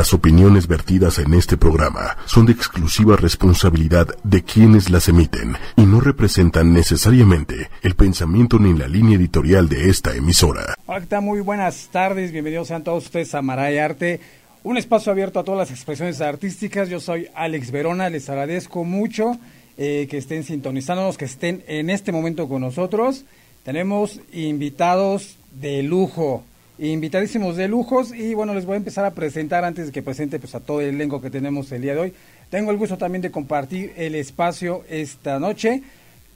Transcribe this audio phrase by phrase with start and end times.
[0.00, 5.82] Las opiniones vertidas en este programa son de exclusiva responsabilidad de quienes las emiten y
[5.82, 10.74] no representan necesariamente el pensamiento ni la línea editorial de esta emisora.
[10.86, 11.20] Hola, ¿qué tal?
[11.20, 14.20] Muy buenas tardes, bienvenidos sean todos ustedes a Maray Arte,
[14.64, 16.88] un espacio abierto a todas las expresiones artísticas.
[16.88, 19.36] Yo soy Alex Verona, les agradezco mucho
[19.76, 23.26] eh, que estén sintonizándonos, que estén en este momento con nosotros.
[23.64, 26.42] Tenemos invitados de lujo
[26.88, 30.38] invitadísimos de lujos y bueno, les voy a empezar a presentar antes de que presente
[30.38, 32.14] pues a todo el elenco que tenemos el día de hoy.
[32.48, 35.82] Tengo el gusto también de compartir el espacio esta noche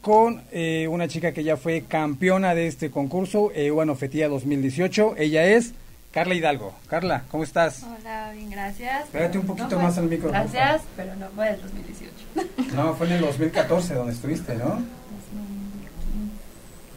[0.03, 5.15] con eh, una chica que ya fue campeona de este concurso, eh, bueno, Fetía 2018.
[5.17, 5.73] Ella es
[6.13, 6.75] Carla Hidalgo.
[6.89, 7.83] Carla, ¿cómo estás?
[7.83, 9.05] Hola, bien, gracias.
[9.05, 10.29] Espérate un poquito más al micro.
[10.29, 12.77] Gracias, pero no fue el 2018.
[12.77, 14.83] No, fue en el 2014 donde estuviste, ¿no?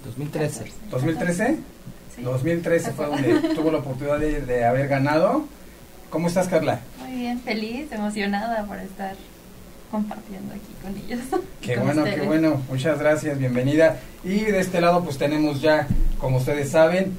[0.06, 0.66] 2013.
[0.92, 1.58] ¿2013?
[2.18, 5.46] 2013 fue donde tuvo la oportunidad de, haber ganado.
[6.10, 6.80] ¿Cómo estás, Carla?
[7.00, 9.16] Muy bien, feliz, emocionada por estar
[9.92, 11.42] compartiendo aquí con ellos.
[11.62, 12.62] Qué bueno, qué bueno.
[12.70, 14.00] Muchas gracias, bienvenida.
[14.24, 15.88] Y de este lado, pues tenemos ya,
[16.20, 17.18] como ustedes saben,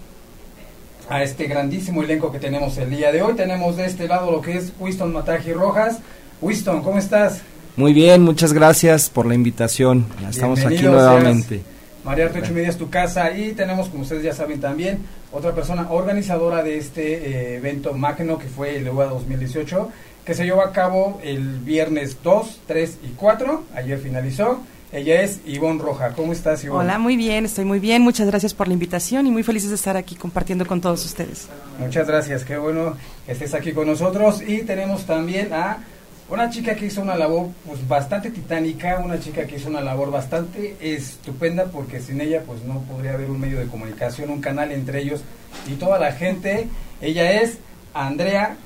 [1.08, 3.34] a este grandísimo elenco que tenemos el día de hoy.
[3.34, 5.98] Tenemos de este lado lo que es Winston Mataji Rojas.
[6.40, 7.42] Winston, ¿cómo estás?
[7.76, 10.06] Muy bien, muchas gracias por la invitación.
[10.20, 11.62] Ya estamos aquí nuevamente.
[12.08, 15.88] María Artecho Media es tu casa y tenemos, como ustedes ya saben también, otra persona
[15.90, 19.90] organizadora de este eh, evento Magno que fue el EUA 2018,
[20.24, 24.58] que se llevó a cabo el viernes 2, 3 y 4, ayer finalizó.
[24.90, 26.14] Ella es Ivonne Roja.
[26.14, 26.84] ¿Cómo estás, Ivonne?
[26.84, 28.00] Hola, muy bien, estoy muy bien.
[28.00, 31.46] Muchas gracias por la invitación y muy felices de estar aquí compartiendo con todos ustedes.
[31.78, 34.40] Muchas gracias, qué bueno que estés aquí con nosotros.
[34.40, 35.80] Y tenemos también a
[36.28, 40.10] una chica que hizo una labor pues bastante titánica, una chica que hizo una labor
[40.10, 44.72] bastante estupenda porque sin ella pues no podría haber un medio de comunicación, un canal
[44.72, 45.22] entre ellos
[45.66, 46.68] y toda la gente.
[47.00, 47.58] Ella es
[47.94, 48.56] Andrea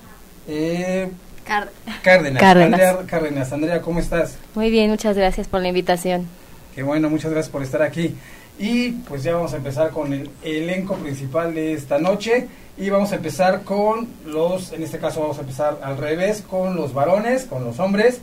[0.48, 1.08] eh,
[1.44, 2.42] Cárdenas.
[2.42, 3.52] Andrea Cárdenas.
[3.52, 4.36] Andrea, ¿cómo estás?
[4.54, 6.26] Muy bien, muchas gracias por la invitación.
[6.74, 8.16] Qué bueno, muchas gracias por estar aquí.
[8.58, 12.48] Y pues ya vamos a empezar con el elenco principal de esta noche.
[12.76, 16.74] Y vamos a empezar con los, en este caso vamos a empezar al revés, con
[16.74, 18.20] los varones, con los hombres.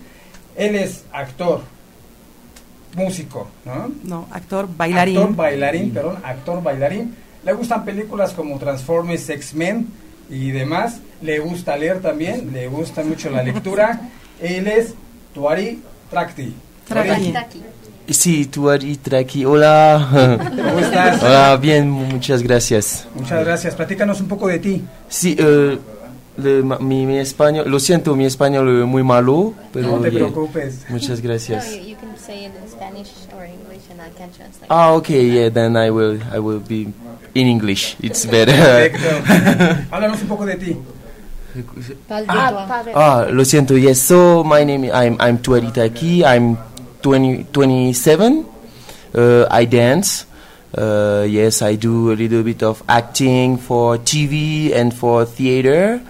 [0.56, 1.62] Él es actor,
[2.96, 3.92] músico, ¿no?
[4.04, 5.18] No, actor, bailarín.
[5.18, 7.16] Actor, bailarín, perdón, actor, bailarín.
[7.44, 9.88] Le gustan películas como Transformers, X-Men
[10.30, 11.00] y demás.
[11.22, 14.10] Le gusta leer también, le gusta mucho la lectura.
[14.42, 14.94] Él es
[15.34, 16.54] Tuari Trakti.
[16.88, 17.34] Trakti.
[18.12, 19.46] Sí, tú aquí.
[19.46, 20.40] Hola.
[20.40, 21.22] ¿Cómo estás?
[21.24, 23.08] Hola, bien, muchas gracias.
[23.16, 23.76] Muchas gracias.
[23.76, 24.84] Platícanos un poco de ti.
[25.08, 25.78] Sí, uh,
[26.80, 30.86] mi, mi, español, lo siento, mi español es muy malo, pero no te preocupes.
[30.90, 31.66] Muchas gracias.
[31.66, 34.68] No, you, can say it in Spanish or English and I can translate.
[34.70, 36.92] Ah, okay, yeah, then I will I will be
[37.34, 37.96] in English.
[38.02, 38.56] It's better.
[38.56, 39.86] Perfecto.
[39.92, 40.78] Háblanos un poco de ti.
[42.10, 43.78] Ah, ah, lo siento.
[43.78, 46.24] Yes, so my name I'm I'm Tuarita aquí.
[46.24, 46.58] I'm
[47.02, 48.46] 20, 27.
[49.14, 50.26] Uh, I dance.
[50.76, 56.02] Uh, yes, I do a little bit of acting for TV and for theater.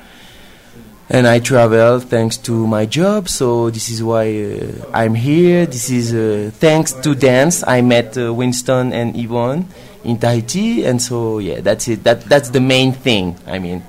[1.12, 5.66] And I travel thanks to my job, so this is why uh, I'm here.
[5.66, 7.64] This is uh, thanks to dance.
[7.66, 9.66] I met uh, Winston and Yvonne
[10.04, 12.04] in Tahiti, and so yeah, that's it.
[12.04, 13.38] That that's the main thing.
[13.48, 13.82] I mean.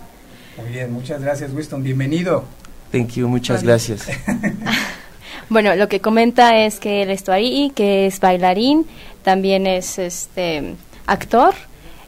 [0.56, 1.82] Muy bien, muchas gracias, Winston.
[1.82, 2.44] Bienvenido.
[2.90, 4.08] Thank you, muchas gracias.
[5.50, 8.86] Bueno, lo que comenta es que él es tuarí, que es bailarín,
[9.24, 11.54] también es este actor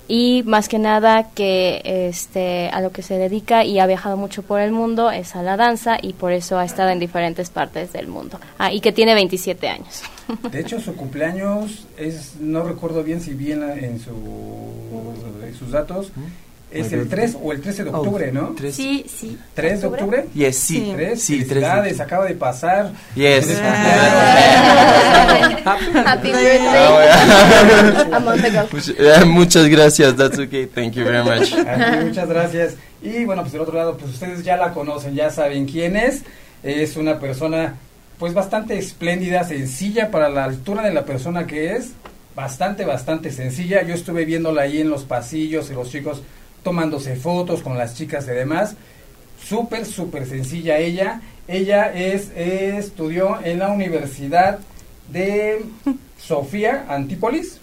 [0.07, 4.45] y más que nada que este a lo que se dedica y ha viajado mucho
[4.45, 7.93] por el mundo es a la danza y por eso ha estado en diferentes partes
[7.93, 8.39] del mundo.
[8.59, 10.03] Ah, y que tiene 27 años.
[10.53, 14.13] De hecho, su cumpleaños es no recuerdo bien si bien en, su,
[15.45, 16.13] en sus datos
[16.73, 18.55] es el 3 o el 13 de octubre, ¿no?
[18.71, 19.39] Sí, sí.
[19.57, 20.27] ¿3 de octubre?
[20.35, 20.93] Yes, sí.
[20.95, 22.93] 3, sí, felicidades, acaba de pasar.
[23.15, 23.49] Yes.
[25.65, 27.13] Happy birthday.
[29.27, 31.55] Muchas gracias, that's okay, thank you very much.
[32.05, 32.77] muchas gracias.
[33.03, 36.23] Y bueno, pues del otro lado, pues ustedes ya la conocen, ya saben quién es.
[36.63, 37.75] Es una persona,
[38.19, 41.93] pues bastante espléndida, sencilla para la altura de la persona que es.
[42.35, 43.83] Bastante, bastante sencilla.
[43.83, 46.23] Yo estuve viéndola ahí en los pasillos y los chicos
[46.63, 48.77] tomándose fotos con las chicas y demás.
[49.43, 51.21] Súper, súper sencilla ella.
[51.49, 54.61] Ella es, estudió en la Universidad
[55.09, 55.65] de
[56.19, 57.59] Sofía, Antípolis.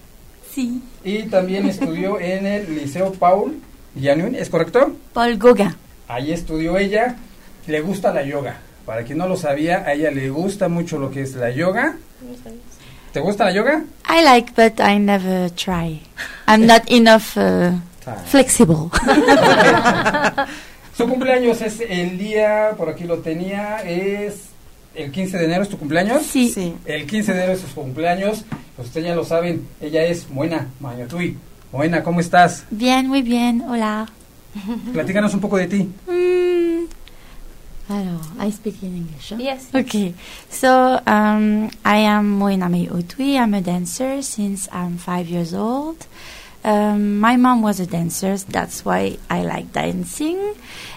[0.54, 0.82] Sí.
[1.04, 3.60] Y también estudió en el Liceo Paul
[3.96, 4.96] Yanuin, ¿es correcto?
[5.14, 5.76] Paul Goga.
[6.08, 7.16] Ahí estudió ella.
[7.68, 8.58] Le gusta la yoga.
[8.86, 11.98] Para quien no lo sabía, a ella le gusta mucho lo que es la yoga.
[13.14, 13.84] ¿Te gusta la yoga?
[14.08, 16.02] I like, but I never try.
[16.48, 17.80] I'm not enough uh,
[18.26, 18.90] flexible.
[21.00, 24.50] Su cumpleaños es el día, por aquí lo tenía, es
[24.94, 26.24] el 15 de enero, ¿es tu cumpleaños?
[26.24, 26.50] Sí.
[26.50, 26.76] sí.
[26.86, 28.44] El 15 de enero es su cumpleaños,
[28.76, 31.38] pues ustedes ya lo saben, ella es Moena Mañotui.
[31.72, 32.66] Moena, ¿cómo estás?
[32.70, 34.08] Bien, muy bien, hola.
[34.92, 35.90] Platícanos un poco de ti.
[36.08, 36.88] Mm,
[37.88, 39.32] hello, I speak in English.
[39.38, 39.70] Yes.
[39.74, 40.14] Okay,
[40.50, 46.08] so um, I am Moena Mañotui, I'm a dancer since I'm five years old.
[46.64, 50.56] Um, my mom was a dancer, that's why I like dancing.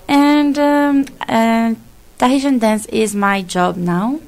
[0.09, 1.75] And um, uh,
[2.19, 4.21] Tahitian dance is my job now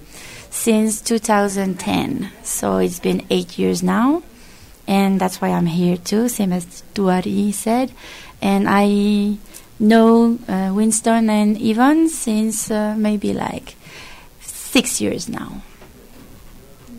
[0.50, 2.30] since 2010.
[2.44, 4.22] So it's been eight years now.
[4.86, 7.90] And that's why I'm here too, same as Duari said.
[8.42, 9.38] And I
[9.80, 13.74] know uh, Winston and Yvonne since uh, maybe like
[14.40, 15.62] six years now.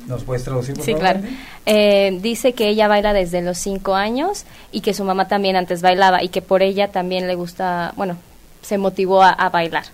[0.07, 0.99] ¿Nos puedes traducir, por Sí, favor?
[0.99, 1.23] claro.
[1.65, 5.81] Eh, dice que ella baila desde los cinco años y que su mamá también antes
[5.81, 8.17] bailaba y que por ella también le gusta, bueno,
[8.61, 9.85] se motivó a, a bailar.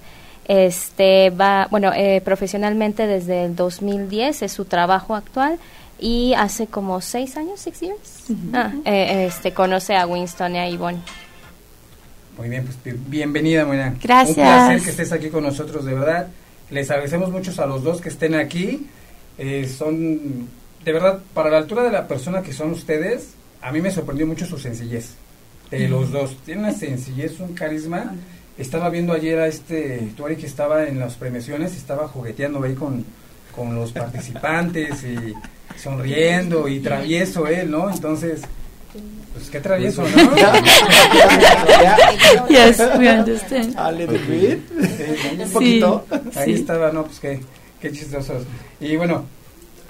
[0.45, 5.59] Este va, bueno, eh, profesionalmente desde el 2010 es su trabajo actual
[6.00, 10.67] y hace como seis años, six years, ah, eh, este conoce a Winston y a
[10.69, 11.00] Yvonne.
[12.38, 13.94] Muy bien, pues bi- bienvenida, Moena.
[14.01, 14.38] Gracias.
[14.38, 16.27] Un placer que estés aquí con nosotros, de verdad.
[16.69, 18.88] Les agradecemos mucho a los dos que estén aquí.
[19.38, 20.47] Eh, son,
[20.83, 23.31] de verdad, para la altura de la persona que son ustedes,
[23.62, 25.16] a mí me sorprendió mucho su sencillez.
[25.69, 26.36] De los dos.
[26.44, 28.13] Tienen una sencillez, un carisma.
[28.57, 33.06] Estaba viendo ayer a este Tuari que estaba en las premiaciones, estaba jugueteando ahí con,
[33.56, 35.33] con los participantes y
[35.80, 37.89] sonriendo y travieso él, ¿no?
[37.89, 38.42] Entonces,
[39.34, 40.36] pues qué travieso, ¿no?
[42.50, 43.74] yes, we understand.
[43.77, 44.60] A little bit.
[44.98, 46.06] Sí, Un poquito.
[46.36, 47.39] Ahí estaba, no, pues qué,
[47.80, 48.44] qué chistosos.
[48.81, 49.25] Y bueno,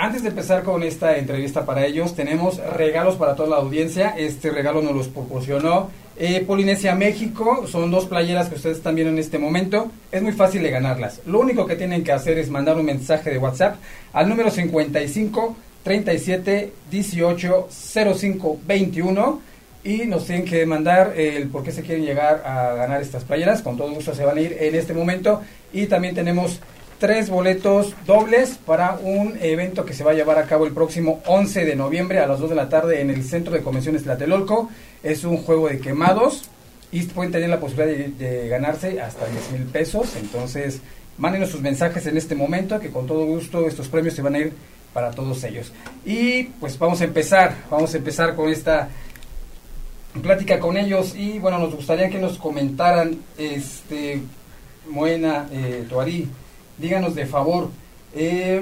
[0.01, 4.15] antes de empezar con esta entrevista para ellos, tenemos regalos para toda la audiencia.
[4.17, 7.67] Este regalo nos los proporcionó eh, Polinesia México.
[7.67, 9.91] Son dos playeras que ustedes están viendo en este momento.
[10.11, 11.21] Es muy fácil de ganarlas.
[11.27, 13.75] Lo único que tienen que hacer es mandar un mensaje de WhatsApp
[14.11, 19.41] al número 55 37 18 05 21
[19.83, 23.61] y nos tienen que mandar el por qué se quieren llegar a ganar estas playeras.
[23.61, 25.41] Con todo gusto se van a ir en este momento.
[25.71, 26.59] Y también tenemos
[27.01, 31.19] tres boletos dobles para un evento que se va a llevar a cabo el próximo
[31.25, 34.69] 11 de noviembre a las 2 de la tarde en el Centro de Convenciones Tlatelolco.
[35.01, 36.43] Es un juego de quemados
[36.91, 40.15] y pueden tener la posibilidad de, ganarse hasta 10 mil pesos.
[40.15, 40.79] Entonces,
[41.17, 44.37] mándenos sus mensajes en este momento que con todo gusto estos premios se van a
[44.37, 44.53] ir
[44.93, 45.73] para todos ellos.
[46.05, 48.89] Y pues vamos a empezar, vamos a empezar con esta
[50.21, 54.21] plática con ellos y bueno, nos gustaría que nos comentaran, este,
[54.87, 56.29] Moena, eh, Tuarí,
[56.77, 57.69] díganos de favor,
[58.13, 58.61] eh,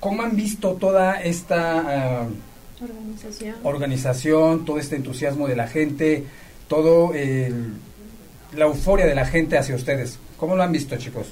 [0.00, 1.78] ¿cómo han visto toda esta
[2.22, 2.26] ah,
[2.82, 3.54] Organización.
[3.62, 6.24] organización, todo este entusiasmo de la gente,
[6.68, 7.74] todo el-
[8.54, 10.18] la euforia de la gente hacia ustedes?
[10.38, 11.26] ¿Cómo lo han visto, chicos?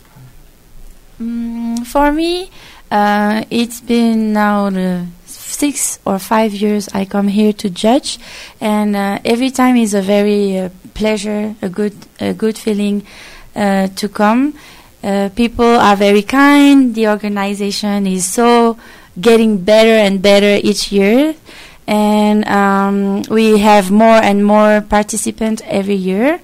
[1.18, 2.48] Mm, for me,
[2.90, 8.18] uh, it's been now the six or five years I come here to judge,
[8.60, 13.02] and uh, every time is a very uh, pleasure, a good, a good feeling
[13.54, 14.54] uh, to come.
[15.02, 16.94] Uh, people are very kind.
[16.94, 18.78] The organization is so
[19.20, 21.34] getting better and better each year,
[21.86, 26.40] and um, we have more and more participants every year.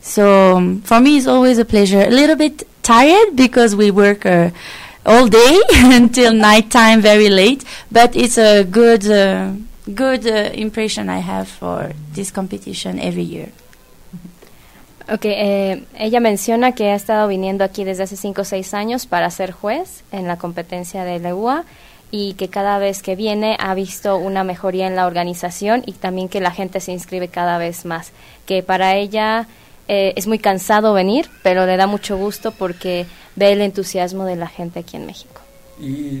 [0.00, 2.00] So um, for me, it's always a pleasure.
[2.00, 4.50] A little bit tired because we work uh,
[5.06, 7.64] all day until nighttime, very late.
[7.92, 9.52] But it's a good, uh,
[9.94, 13.52] good uh, impression I have for this competition every year.
[15.12, 19.06] Ok, eh, ella menciona que ha estado viniendo aquí desde hace 5 o 6 años
[19.06, 21.64] para ser juez en la competencia de LEUA
[22.12, 26.28] y que cada vez que viene ha visto una mejoría en la organización y también
[26.28, 28.12] que la gente se inscribe cada vez más.
[28.46, 29.48] Que para ella
[29.88, 34.36] eh, es muy cansado venir, pero le da mucho gusto porque ve el entusiasmo de
[34.36, 35.40] la gente aquí en México.
[35.80, 36.20] ¿Y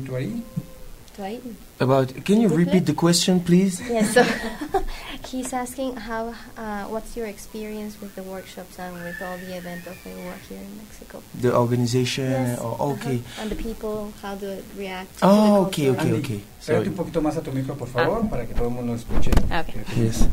[1.20, 1.40] Tuarí?
[1.80, 3.80] About, can you repeat the question, please?
[3.90, 4.22] Yes, so
[5.28, 9.86] he's asking how, uh, what's your experience with the workshops and with all the event
[9.86, 11.22] of the war here in Mexico?
[11.40, 12.30] The organization?
[12.30, 13.16] Yes, Oh, okay.
[13.16, 13.42] uh-huh.
[13.42, 16.00] And the people, how do it react to Oh, the okay, culture?
[16.00, 16.40] okay, okay.
[16.40, 16.86] Pégate Sorry.
[16.88, 19.30] un poquito más a tu micro, por favor, para que todo el mundo escuche.
[19.50, 19.74] Ah, ok.
[19.96, 20.26] Yes.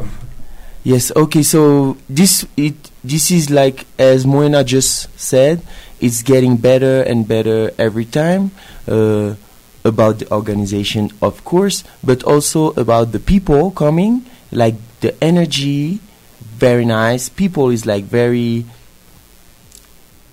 [0.84, 1.12] Yes.
[1.16, 1.44] Okay.
[1.44, 5.62] So this it this is like as Moena just said,
[6.00, 8.52] it's getting better and better every time.
[8.88, 9.36] Uh,
[9.84, 14.26] about the organization, of course, but also about the people coming.
[14.52, 16.00] Like the energy,
[16.42, 17.30] very nice.
[17.30, 18.66] People is like very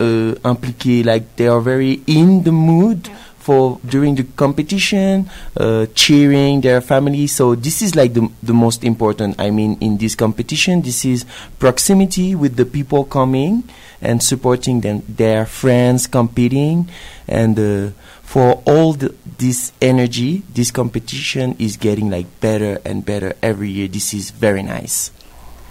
[0.00, 1.04] uh, impliqué.
[1.04, 3.10] Like they are very in the mood
[3.44, 7.26] for during the competition, uh, cheering their family.
[7.26, 9.38] So this is like the the most important.
[9.38, 11.26] I mean, in this competition, this is
[11.58, 13.64] proximity with the people coming
[14.00, 16.88] and supporting them, their friends competing,
[17.28, 17.90] and uh,
[18.34, 23.86] for all the, this energy, this competition is getting like better and better every year.
[23.86, 25.12] This is very nice.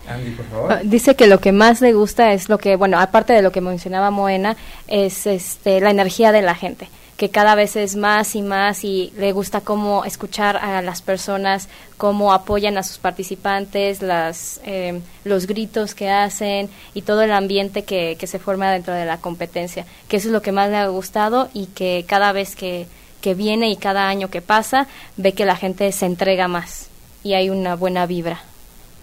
[0.08, 3.52] Ah, dice que lo que más le gusta es lo que, bueno, aparte de lo
[3.52, 4.56] que mencionaba Moena,
[4.88, 9.14] es este, la energía de la gente que cada vez es más y más y
[9.18, 15.46] le gusta cómo escuchar a las personas, cómo apoyan a sus participantes, las, eh, los
[15.46, 19.86] gritos que hacen y todo el ambiente que, que se forma dentro de la competencia,
[20.08, 22.88] que eso es lo que más le ha gustado y que cada vez que,
[23.22, 26.88] que viene y cada año que pasa ve que la gente se entrega más
[27.24, 28.44] y hay una buena vibra.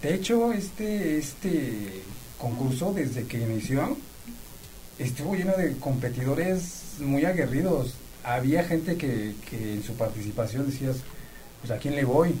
[0.01, 2.03] De hecho, este, este
[2.37, 3.97] concurso desde que inició
[4.99, 7.95] estuvo lleno de competidores muy aguerridos.
[8.23, 10.97] Había gente que, que en su participación decías,
[11.61, 12.35] pues a quién le voy,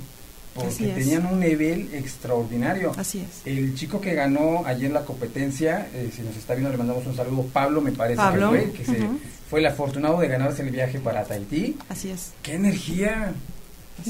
[0.53, 2.91] porque tenían un nivel extraordinario.
[2.97, 3.41] Así es.
[3.45, 7.15] El chico que ganó ayer la competencia, eh, si nos está viendo le mandamos un
[7.15, 9.07] saludo, Pablo me parece que fue, que se,
[9.49, 11.77] fue el afortunado de ganarse el viaje para Tahití.
[11.89, 12.31] Así es.
[12.41, 13.33] ¡Qué energía!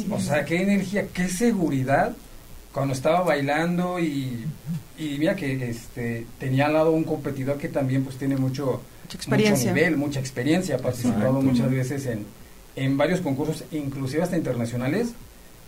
[0.10, 2.16] o sea, qué energía, qué seguridad
[2.72, 4.46] cuando estaba bailando y,
[4.98, 9.18] y mira que este tenía al lado un competidor que también pues tiene mucho, mucha
[9.18, 9.74] experiencia.
[9.74, 12.26] nivel, mucha experiencia, ha participado muchas veces en,
[12.76, 15.10] en varios concursos, inclusive hasta internacionales,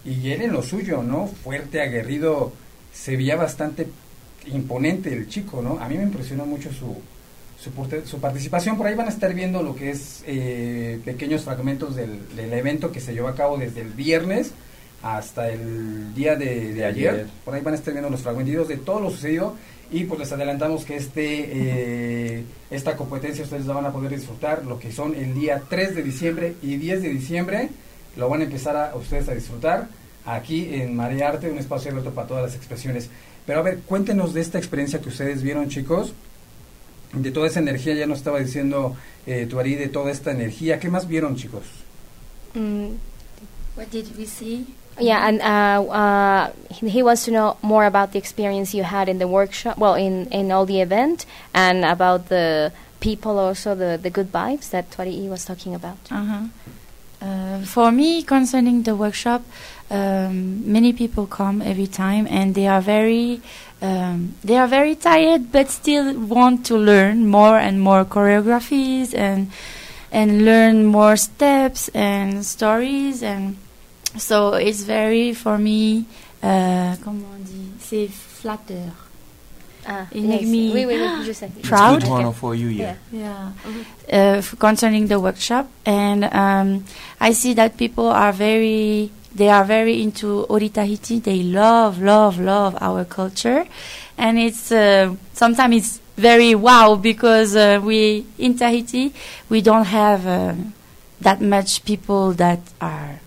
[0.06, 1.28] y él en lo suyo, ¿no?
[1.28, 2.52] Fuerte, aguerrido,
[2.94, 3.88] se veía bastante
[4.48, 5.80] imponente el chico, ¿no?
[5.80, 6.98] A mí me impresionó mucho su,
[7.60, 7.72] su,
[8.06, 8.78] su participación.
[8.78, 12.92] Por ahí van a estar viendo lo que es eh, pequeños fragmentos del, del evento
[12.92, 14.52] que se llevó a cabo desde el viernes
[15.04, 17.28] hasta el día de, ayer.
[17.44, 19.56] Por ahí van a estar viendo los fragmentos de todo lo sucedido
[19.92, 24.66] y pues les adelantamos que este eh, esta competencia ustedes la van a poder disfrutar
[24.66, 27.70] lo que son el día 3 de diciembre y 10 de diciembre
[28.16, 29.88] lo van a empezar a, ustedes a disfrutar
[30.26, 33.10] aquí en María Arte, un espacio abierto para todas las expresiones.
[33.46, 36.14] Pero a ver, cuéntenos de esta experiencia que ustedes vieron, chicos,
[37.14, 40.80] de toda esa energía, ya nos estaba diciendo eh, Tuari, de toda esta energía.
[40.80, 41.64] ¿Qué más vieron, chicos?
[42.54, 42.96] Mm.
[43.76, 44.68] What did we see?
[45.00, 49.18] Yeah, and uh, uh, he wants to know more about the experience you had in
[49.18, 54.10] the workshop, well, in, in all the event, and about the people also, the, the
[54.10, 55.98] good vibes that Tuari was talking about.
[56.12, 56.46] Uh-huh.
[57.22, 59.42] Uh, for me, concerning the workshop,
[59.90, 63.42] um, many people come every time, and they are very,
[63.82, 69.52] um, they are very tired, but still want to learn more and more choreographies and
[70.12, 73.58] and learn more steps and stories and
[74.18, 76.06] so it's very for me
[76.44, 78.92] uh, comment on dit c'est flatteur
[79.86, 80.46] Ah, it yes.
[80.48, 81.50] me oui, oui, oui, je sais.
[81.64, 81.98] proud.
[81.98, 82.96] It's good one for you, yeah.
[83.12, 83.52] Yeah.
[84.10, 84.38] yeah.
[84.38, 86.86] Uh, concerning the workshop, and um,
[87.20, 91.20] I see that people are very, they are very into Ori Tahiti.
[91.20, 93.66] They love, love, love our culture,
[94.18, 99.12] and it's uh, sometimes it's very wow because uh, we in Tahiti
[99.50, 100.54] we don't have uh,
[101.20, 103.20] that much people that are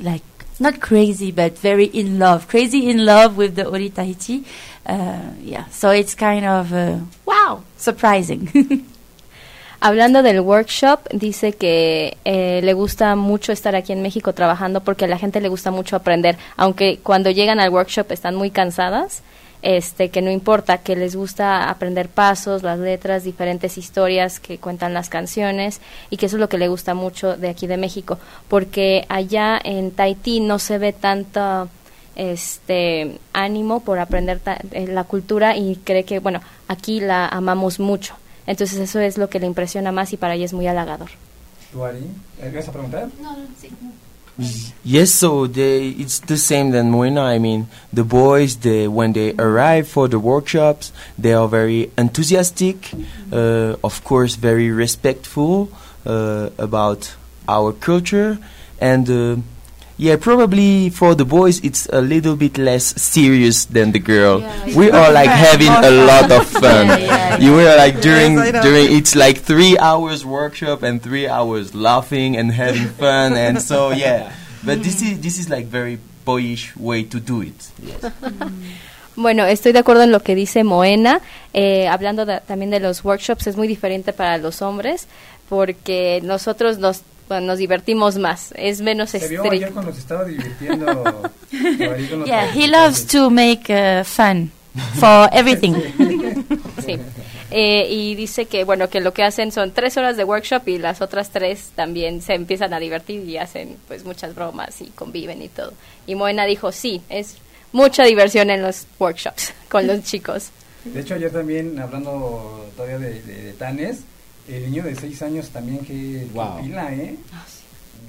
[0.00, 0.24] like
[0.58, 4.44] not crazy but very in love, crazy in love with the Ori Tahiti.
[4.86, 8.84] Uh, yeah, so it's kind of uh, wow, surprising.
[9.80, 15.04] Hablando del workshop, dice que eh, le gusta mucho estar aquí en México trabajando porque
[15.04, 19.22] a la gente le gusta mucho aprender, aunque cuando llegan al workshop están muy cansadas
[19.66, 24.94] este, que no importa, que les gusta aprender pasos, las letras, diferentes historias que cuentan
[24.94, 28.20] las canciones y que eso es lo que le gusta mucho de aquí de México,
[28.46, 31.68] porque allá en Tahití no se ve tanto
[32.14, 38.14] este ánimo por aprender eh, la cultura y cree que bueno, aquí la amamos mucho.
[38.46, 41.10] Entonces eso es lo que le impresiona más y para ella es muy halagador.
[41.72, 42.06] ¿Tú, Ari?
[42.54, 43.08] ¿Vas a preguntar?
[43.20, 43.70] No, sí.
[44.84, 47.22] Yes, so they it's the same than Moina.
[47.22, 52.92] I mean, the boys, they when they arrive for the workshops, they are very enthusiastic,
[53.32, 55.70] uh, of course, very respectful
[56.04, 57.14] uh, about
[57.48, 58.38] our culture,
[58.78, 59.36] and uh,
[59.98, 64.40] yeah, probably for the boys it's a little bit less serious than the girl.
[64.40, 66.86] Yeah, we are like having a lot of fun.
[66.86, 71.26] Yeah, yeah, you were like during yes, during it's like three hours workshop and three
[71.26, 74.32] hours laughing and having fun and so yeah.
[74.64, 77.70] But this is this is like very boyish way to do it.
[77.82, 78.12] Yes.
[79.18, 81.22] Bueno, estoy de acuerdo en lo que dice Moena.
[81.54, 85.08] Eh, hablando de, también de los workshops, es muy diferente para los hombres
[85.48, 89.50] porque nosotros nos bueno, nos divertimos más, es menos estricto.
[89.50, 91.30] ayer cuando se estaba divirtiendo.
[92.24, 94.50] yeah, he loves to make uh, fun
[94.94, 95.74] for everything.
[96.84, 96.98] sí.
[97.50, 100.78] Eh, y dice que, bueno, que lo que hacen son tres horas de workshop y
[100.78, 105.40] las otras tres también se empiezan a divertir y hacen pues muchas bromas y conviven
[105.42, 105.72] y todo.
[106.06, 107.36] Y Moena dijo, sí, es
[107.72, 110.50] mucha diversión en los workshops con los chicos.
[110.84, 114.00] De hecho, ayer también, hablando todavía de, de, Tanes,
[114.48, 116.62] el niño de seis años también que, wow.
[116.62, 117.16] pila, ¿eh?
[117.32, 117.44] Ah,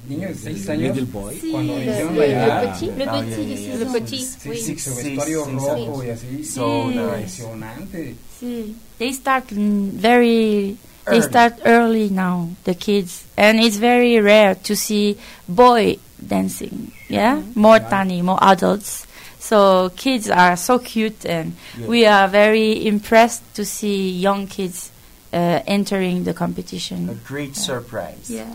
[0.08, 4.26] niño de 6 años sí, cuando hicieron le, la le petit, le petit, le petit,
[4.26, 8.16] sí, sí, su vestuario rojo y así, so impresionante.
[8.40, 13.26] Sí, they start very they start early now the kids.
[13.38, 15.18] And it's very rare to see
[15.48, 17.36] boy dancing yeah?
[17.36, 17.60] Mm -hmm.
[17.60, 19.06] more tiny more adults.
[19.40, 21.88] So kids are so cute and yeah.
[21.88, 24.92] we are very impressed to see young kids
[25.34, 28.46] uh, entering the competition a great surprise yeah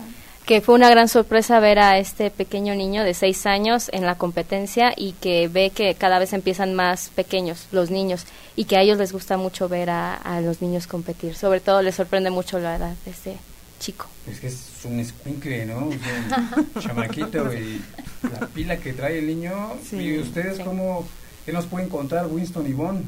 [0.45, 4.15] que fue una gran sorpresa ver a este pequeño niño de seis años en la
[4.15, 8.25] competencia y que ve que cada vez empiezan más pequeños los niños
[8.55, 11.35] y que a ellos les gusta mucho ver a, los niños competir.
[11.35, 13.37] Sobre todo les sorprende mucho la edad de este
[13.79, 14.07] chico.
[14.29, 15.87] Es que es un escuincle, ¿no?
[15.87, 15.99] Un
[16.81, 17.81] chamaquito y
[18.23, 19.73] la pila que trae el niño.
[19.93, 21.07] ¿Y ustedes cómo,
[21.45, 23.03] qué nos pueden contar, Winston y Bon?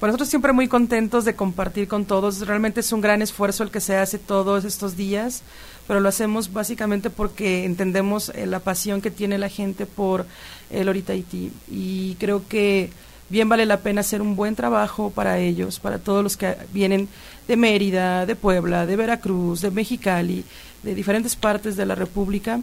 [0.00, 2.46] Por nosotros siempre muy contentos de compartir con todos.
[2.46, 5.42] Realmente es un gran esfuerzo el que se hace todos estos días
[5.86, 10.26] pero lo hacemos básicamente porque entendemos eh, la pasión que tiene la gente por
[10.70, 12.90] el Orita Haití y creo que
[13.28, 17.08] bien vale la pena hacer un buen trabajo para ellos, para todos los que vienen
[17.48, 20.44] de Mérida, de Puebla, de Veracruz, de Mexicali,
[20.82, 22.60] de diferentes partes de la República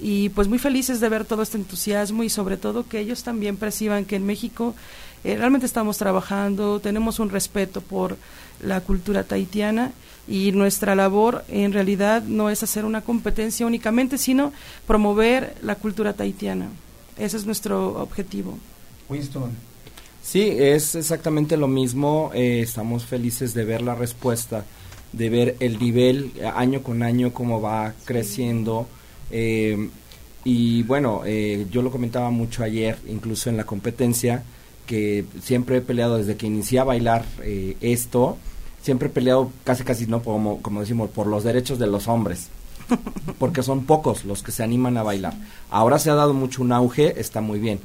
[0.00, 3.56] y pues muy felices de ver todo este entusiasmo y sobre todo que ellos también
[3.56, 4.74] perciban que en México
[5.24, 8.16] eh, realmente estamos trabajando, tenemos un respeto por
[8.62, 9.92] la cultura tahitiana
[10.28, 14.52] y nuestra labor en realidad no es hacer una competencia únicamente, sino
[14.86, 16.68] promover la cultura tahitiana.
[17.18, 18.58] Ese es nuestro objetivo.
[19.08, 19.50] Winston.
[20.22, 22.30] Sí, es exactamente lo mismo.
[22.34, 24.64] Eh, estamos felices de ver la respuesta,
[25.12, 28.88] de ver el nivel año con año cómo va creciendo.
[29.30, 29.90] Eh,
[30.44, 34.42] y bueno, eh, yo lo comentaba mucho ayer, incluso en la competencia,
[34.86, 37.24] que siempre he peleado desde que inicié a bailar
[37.80, 38.36] esto
[38.84, 42.48] siempre he peleado casi casi no como, como decimos por los derechos de los hombres.
[43.38, 45.32] Porque son pocos los que se animan a bailar.
[45.70, 47.80] Ahora se ha dado mucho un auge está muy bien.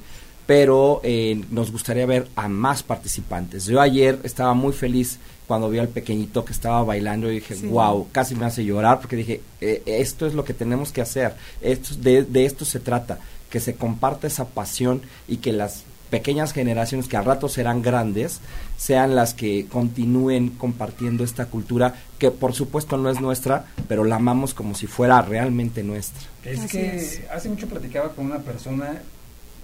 [0.46, 3.66] Pero eh, nos gustaría ver a más participantes.
[3.66, 8.08] Yo ayer estaba muy feliz cuando vi al pequeñito que estaba bailando y dije wow
[8.12, 11.34] casi me hace llorar porque dije eh, esto es lo que tenemos que hacer.
[11.62, 13.20] Esto de, de esto se trata
[13.50, 18.40] que se comparta esa pasión y que las pequeñas generaciones que al rato serán grandes
[18.78, 24.16] sean las que continúen compartiendo esta cultura que por supuesto no es nuestra, pero la
[24.16, 26.28] amamos como si fuera realmente nuestra.
[26.44, 29.02] Es que hace mucho platicaba con una persona,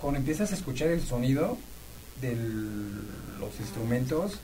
[0.02, 1.58] cuando empiezas a escuchar el sonido
[2.22, 2.36] de
[3.40, 4.40] los instrumentos,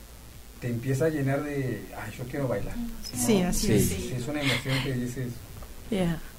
[0.59, 2.75] te empieza a llenar de, ay, yo quiero bailar.
[3.15, 3.91] Sí, así es.
[3.91, 5.27] Es una emoción que dices,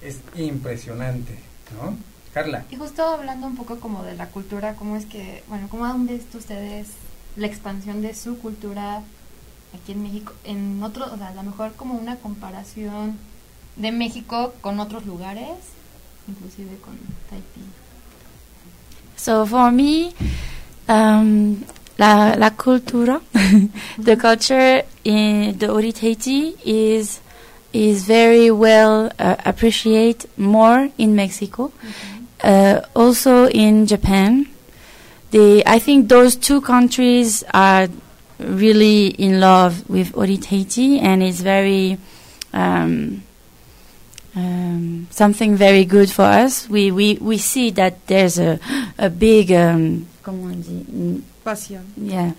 [0.00, 1.38] es impresionante,
[1.74, 1.96] ¿no?
[2.32, 2.64] Carla.
[2.70, 6.06] Y justo hablando un poco como de la cultura, ¿cómo es que, bueno, cómo han
[6.06, 6.88] visto ustedes
[7.36, 9.02] la expansión de su cultura
[9.74, 10.32] aquí en México?
[10.44, 13.18] En otro, o sea, a lo mejor como una comparación
[13.76, 15.56] de México con otros lugares,
[16.28, 16.96] inclusive con
[17.28, 17.60] Tahití.
[19.16, 20.12] So for me,
[20.88, 21.62] um,
[21.96, 23.20] la, la cultura,
[23.98, 27.20] the culture in the Ori Tahiti is
[27.72, 31.72] is very well uh, appreciated more in Mexico.
[32.42, 34.48] Uh, also in Japan.
[35.30, 37.88] The, I think those two countries are
[38.38, 41.98] really in love with Oritaiti, and it's very
[42.52, 43.22] um,
[44.34, 46.68] um, something very good for us.
[46.68, 48.58] We, we, we see that there's a,
[48.98, 50.06] a big um,
[51.44, 51.92] passion.
[51.96, 52.32] Yeah,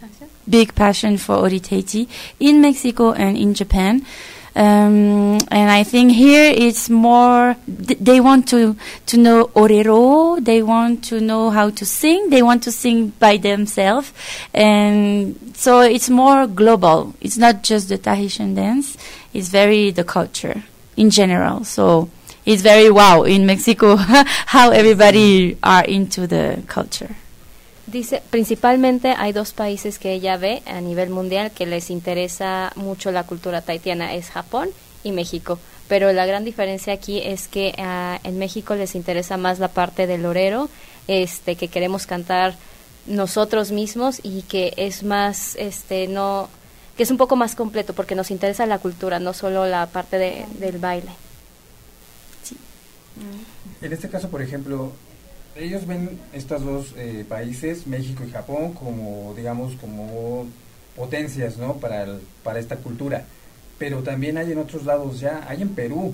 [0.50, 2.08] big passion for Oritaiti
[2.40, 4.06] in Mexico and in Japan.
[4.56, 8.76] Um, and I think here it's more th- they want to
[9.08, 13.38] to know orero, they want to know how to sing, they want to sing by
[13.38, 14.14] themselves,
[14.54, 17.16] and so it's more global.
[17.20, 18.96] It's not just the Tahitian dance;
[19.34, 20.64] it's very the culture
[20.96, 21.64] in general.
[21.64, 22.12] So
[22.46, 27.16] it's very wow in Mexico how everybody are into the culture.
[27.86, 33.12] Dice, principalmente hay dos países que ella ve a nivel mundial que les interesa mucho
[33.12, 34.70] la cultura taitiana, es Japón
[35.04, 35.60] y México.
[35.90, 40.08] Pero la gran diferencia aquí es que uh, en México les interesa más la parte
[40.08, 40.70] del orero,
[41.08, 42.56] este, que queremos cantar
[43.06, 46.48] nosotros mismos y que es más, este, no,
[46.96, 50.18] que es un poco más completo porque nos interesa la cultura, no solo la parte
[50.18, 51.12] de, del baile.
[52.44, 52.56] Sí.
[53.82, 54.94] En este caso, por ejemplo,
[55.56, 60.48] ellos ven estos dos eh, países, México y Japón, como, digamos, como
[60.96, 61.76] potencias, ¿no?
[61.76, 62.08] Para,
[62.44, 63.26] para esta cultura.
[63.78, 66.14] Pero también hay en otros lados ya, hay en Perú,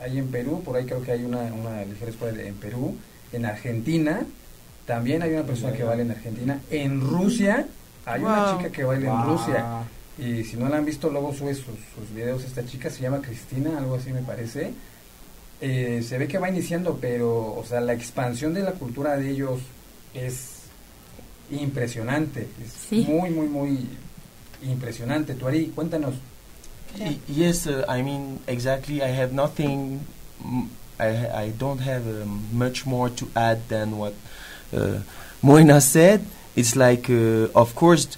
[0.00, 2.96] hay en Perú, por ahí creo que hay una, una ligera escuela en Perú,
[3.32, 4.22] en Argentina,
[4.86, 7.66] también hay una persona que baila en Argentina, en Rusia,
[8.06, 9.82] hay una chica que baila en Rusia.
[10.18, 12.42] Y si no la han visto, luego sube sus, sus videos.
[12.42, 14.72] Esta chica se llama Cristina, algo así me parece.
[15.60, 19.30] Eh, se ve que va iniciando, pero, o sea, la expansión de la cultura de
[19.30, 19.60] ellos
[20.14, 20.58] es
[21.50, 22.48] impresionante.
[22.64, 23.88] Es muy, muy, muy
[24.62, 25.34] impresionante.
[25.34, 26.14] Tuari, cuéntanos.
[27.28, 29.02] Yes, uh, I mean, exactly.
[29.02, 30.00] I have nothing,
[30.98, 34.14] I, I don't have um, much more to add than what
[34.72, 35.00] uh,
[35.42, 36.22] Moina said.
[36.56, 38.16] It's like, uh, of course,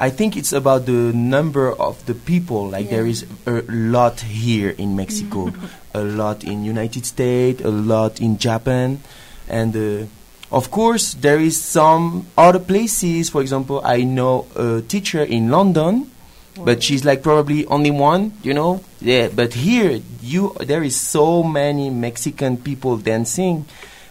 [0.00, 2.70] I think it's about the number of the people.
[2.70, 2.96] Like yeah.
[2.96, 5.52] there is a lot here in Mexico,
[5.94, 9.00] a lot in United States, a lot in Japan,
[9.46, 10.06] and uh,
[10.50, 13.28] of course there is some other places.
[13.28, 16.10] For example, I know a teacher in London,
[16.56, 18.32] but she's like probably only one.
[18.42, 19.28] You know, yeah.
[19.28, 23.66] But here, you there is so many Mexican people dancing,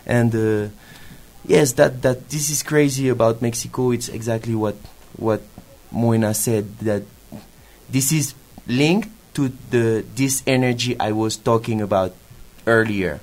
[0.06, 0.70] and uh,
[1.48, 3.90] yes, that that this is crazy about Mexico.
[3.90, 4.76] It's exactly what
[5.18, 5.42] what
[5.92, 7.04] Moina said that
[7.90, 8.34] this is
[8.68, 12.14] linked to the this energy I was talking about
[12.68, 13.20] earlier.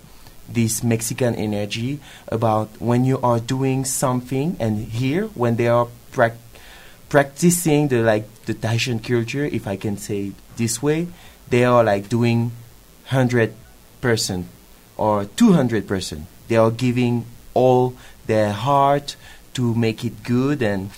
[0.49, 1.99] This Mexican energy
[2.29, 6.39] about when you are doing something, and here when they are pra-
[7.09, 11.09] practicing the like the Tahitian culture, if I can say this way,
[11.51, 12.53] they are like doing
[13.07, 13.55] hundred
[14.01, 14.47] percent
[14.97, 16.27] or two hundred percent.
[16.47, 17.95] They are giving all
[18.27, 19.17] their heart
[19.55, 20.91] to make it good and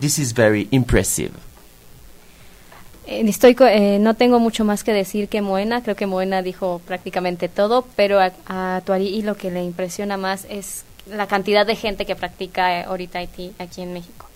[0.00, 1.32] This is very impressive.
[3.06, 7.48] Eh, eh, no tengo mucho más que decir que Moena, creo que Moena dijo prácticamente
[7.48, 12.04] todo, pero a, a Tuari lo que le impresiona más es la cantidad de gente
[12.04, 14.26] que practica eh, ahorita Haití aquí en México.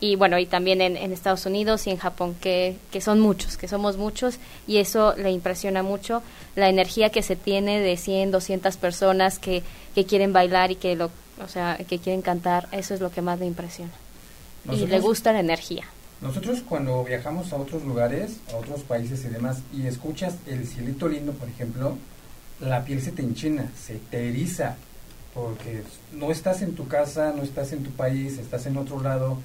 [0.00, 3.56] Y bueno, y también en, en, Estados Unidos y en Japón, que, que son muchos,
[3.56, 6.22] que somos muchos, y eso le impresiona mucho,
[6.54, 9.64] la energía que se tiene de 100, 200 personas que,
[9.96, 11.10] que quieren bailar y que, lo,
[11.42, 13.90] o sea, que quieren cantar, eso es lo que más le impresiona
[14.70, 15.84] y le gusta la energía.
[16.20, 21.08] Nosotros cuando viajamos a otros lugares, a otros países y demás, y escuchas el cielito
[21.08, 21.96] lindo, por ejemplo,
[22.60, 24.76] la piel se te enchina, se te eriza,
[25.32, 29.38] porque no estás en tu casa, no estás en tu país, estás en otro lado,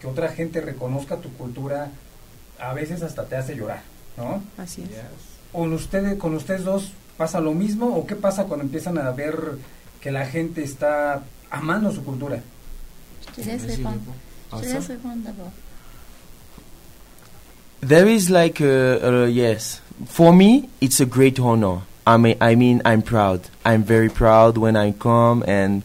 [0.00, 1.90] que otra gente reconozca tu cultura,
[2.60, 3.82] a veces hasta te hace llorar,
[4.16, 4.42] ¿no?
[4.56, 4.90] Así es.
[5.52, 9.34] ¿Con, ustedes, ¿Con ustedes dos pasa lo mismo o qué pasa cuando empiezan a ver
[10.00, 12.40] que la gente está amando su cultura?
[17.80, 19.80] There is like a, uh, yes.
[20.06, 21.82] For me, it's a great honor.
[22.06, 23.48] I mean, I mean, I'm proud.
[23.64, 25.82] I'm very proud when I come, and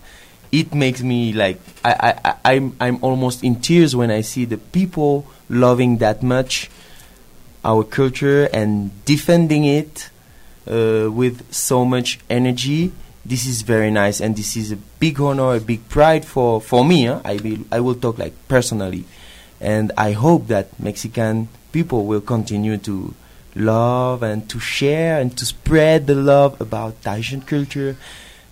[0.51, 4.57] it makes me like I, I, I'm, I'm almost in tears when I see the
[4.57, 6.69] people loving that much
[7.63, 10.09] our culture and defending it
[10.67, 12.91] uh, with so much energy.
[13.25, 16.85] This is very nice, and this is a big honor, a big pride for for
[16.85, 17.05] me.
[17.05, 17.21] Huh?
[17.25, 19.05] I will I will talk like personally,
[19.59, 23.15] and I hope that Mexican people will continue to
[23.55, 27.97] love and to share and to spread the love about Tahitian culture.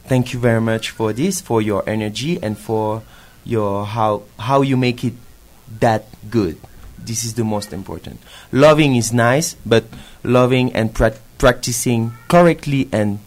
[0.06, 3.04] Thank you very much for this, for your energy and for
[3.46, 5.14] your how how you make it
[5.80, 6.58] that good.
[6.98, 8.22] This is the most important.
[8.52, 9.86] Loving is nice, but
[10.24, 13.20] loving and pra practicing correctly and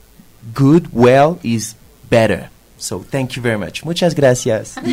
[0.54, 1.76] good, well is
[2.10, 2.50] better.
[2.78, 3.84] So thank you very much.
[3.84, 4.76] Muchas gracias.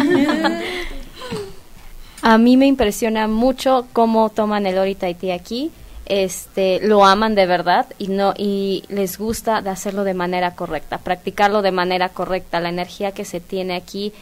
[2.22, 4.98] A mí me impresiona mucho cómo toman el Ori
[5.34, 5.72] aquí.
[6.06, 10.98] Este, lo aman de verdad y no y les gusta de hacerlo de manera correcta,
[10.98, 12.60] practicarlo de manera correcta.
[12.62, 14.14] La energía que se tiene aquí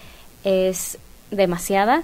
[0.43, 0.97] es
[1.29, 2.03] demasiada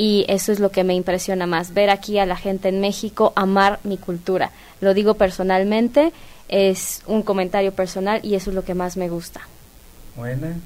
[0.00, 3.34] y eso es lo que me impresiona más, ver aquí a la gente en México
[3.36, 4.50] amar mi cultura.
[4.80, 6.14] Lo digo personalmente,
[6.48, 9.42] es un comentario personal y eso es lo que más me gusta.
[10.16, 10.56] Buena.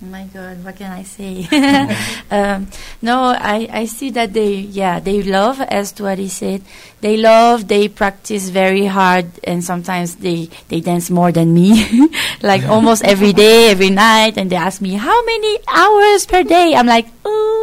[0.00, 1.46] Oh my God, what can I say?
[2.30, 2.68] um,
[3.02, 6.62] no, I, I see that they, yeah, they love, as Tuari said,
[7.02, 11.84] they love, they practice very hard, and sometimes they, they dance more than me,
[12.42, 16.74] like almost every day, every night, and they ask me, how many hours per day?
[16.76, 17.57] I'm like, oh,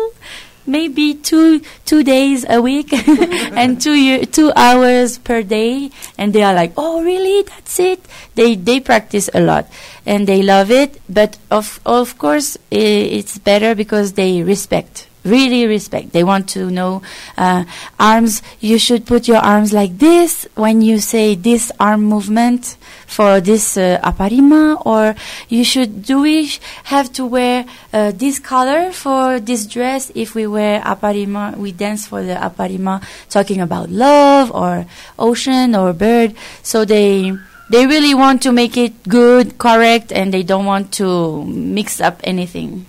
[0.68, 2.92] maybe two two days a week
[3.56, 5.92] and two year, two hours per day.
[6.18, 7.44] And they are like oh really?
[7.44, 8.06] That's it?
[8.36, 9.68] They they practice a lot
[10.06, 11.02] and they love it.
[11.10, 16.14] But of of course it's better because they respect really respect.
[16.14, 17.02] They want to know
[17.38, 17.66] uh,
[18.00, 18.42] arms.
[18.60, 23.78] You should put your arms like this when you say this arm movement for this
[23.78, 25.16] uh, aparima, or
[25.50, 26.04] you should.
[26.06, 26.52] Do we
[26.86, 30.12] have to wear uh, this color for this dress?
[30.16, 34.86] If we wear aparima, we dance for the aparima, talking about love or
[35.18, 36.36] ocean or bird.
[36.62, 37.34] So they
[37.70, 42.22] they really want to make it good, correct, and they don't want to mix up
[42.24, 42.86] anything.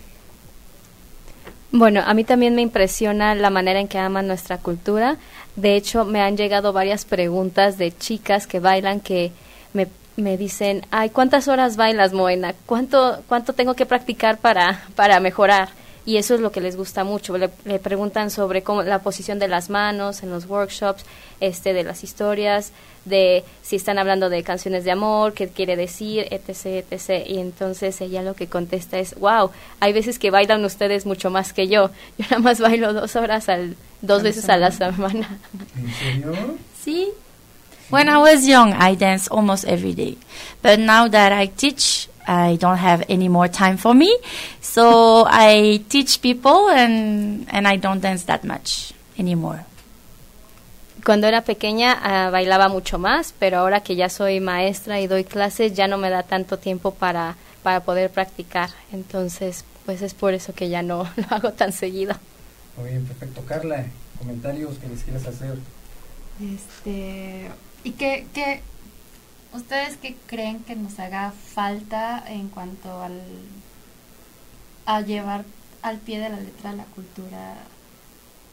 [1.72, 5.16] Bueno, a mí también me impresiona la manera en que aman nuestra cultura.
[5.56, 9.32] De hecho, me han llegado varias preguntas de chicas que bailan que
[9.72, 12.54] me, me dicen, ay, ¿cuántas horas bailas, Moena?
[12.66, 15.68] ¿Cuánto, cuánto tengo que practicar para, para mejorar?
[16.06, 17.36] Y eso es lo que les gusta mucho.
[17.36, 17.48] Le,
[17.80, 21.04] preguntan sobre cómo, la posición de las manos en los workshops,
[21.40, 22.70] este, de las historias,
[23.04, 27.26] de si están hablando de canciones de amor, qué quiere decir, etc., etc.
[27.26, 31.52] Y entonces ella lo que contesta es, wow, hay veces que bailan ustedes mucho más
[31.52, 31.90] que yo.
[32.18, 35.38] Yo nada más bailo dos horas, al, dos veces a la semana.
[35.76, 36.56] ¿En serio?
[36.80, 37.08] Sí.
[37.90, 40.18] When I was young, I danced almost every day.
[40.62, 44.16] But now that I teach, I don't have any more time for me.
[44.60, 49.64] So I teach people and, and I don't dance that much anymore.
[51.04, 55.22] Cuando era pequeña uh, bailaba mucho más, pero ahora que ya soy maestra y doy
[55.22, 58.70] clases ya no me da tanto tiempo para, para poder practicar.
[58.92, 62.16] Entonces, pues es por eso que ya no lo hago tan seguido.
[62.76, 63.42] Muy bien, perfecto.
[63.46, 63.86] Carla,
[64.18, 65.56] comentarios que les quieras hacer.
[66.40, 67.48] Este,
[67.84, 68.62] ¿y qué, qué,
[69.56, 73.22] ¿Ustedes qué creen que nos haga falta en cuanto al
[74.84, 75.44] a llevar
[75.82, 77.56] al pie de la letra la cultura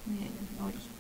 [0.05, 0.93] de origen?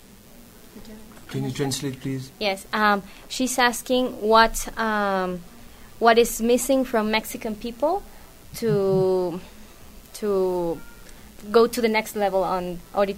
[1.31, 2.31] Can you translate, please?
[2.39, 2.67] Yes.
[2.73, 5.39] Um, she's asking what um,
[5.99, 8.03] what is missing from Mexican people
[8.55, 9.39] to
[10.15, 10.79] to
[11.49, 13.15] go to the next level on Ori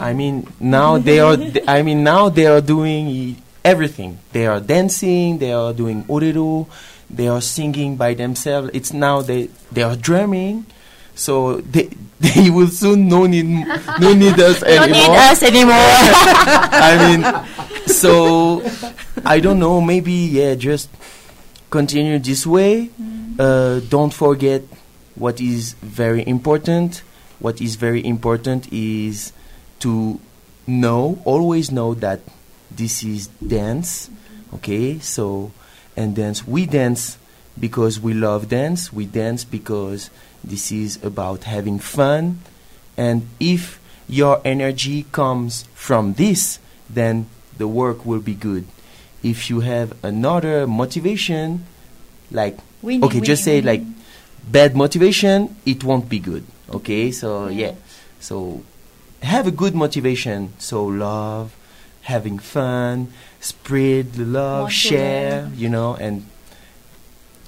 [0.00, 1.36] I mean, now they are.
[1.68, 4.18] I mean, now they are doing everything.
[4.32, 5.38] They are dancing.
[5.38, 6.66] They are doing uriru.
[7.08, 8.70] They are singing by themselves.
[8.72, 10.66] It's now they they are drumming.
[11.14, 13.46] So they they will soon no need
[14.00, 14.88] no need us anymore.
[14.88, 15.86] No need us anymore.
[16.72, 18.62] I mean, so
[19.24, 19.80] I don't know.
[19.80, 20.88] Maybe yeah, just
[21.70, 22.90] continue this way.
[23.00, 23.38] Mm.
[23.38, 24.62] Uh, don't forget
[25.14, 27.02] what is very important.
[27.38, 29.32] What is very important is
[29.82, 30.20] to
[30.66, 32.20] know, always know that
[32.70, 34.10] this is dance,
[34.54, 34.98] okay?
[34.98, 35.52] So,
[35.96, 37.18] and dance, we dance
[37.58, 40.10] because we love dance, we dance because
[40.42, 42.40] this is about having fun,
[42.96, 47.26] and if your energy comes from this, then
[47.58, 48.66] the work will be good.
[49.22, 51.64] If you have another motivation,
[52.30, 53.66] like, winning, okay, winning, just say winning.
[53.66, 53.82] like
[54.50, 57.10] bad motivation, it won't be good, okay?
[57.10, 57.66] So, yeah.
[57.66, 57.74] yeah.
[58.20, 58.62] So,
[59.22, 60.52] have a good motivation.
[60.58, 61.54] So love,
[62.02, 66.26] having fun, spread the love, share, you know, and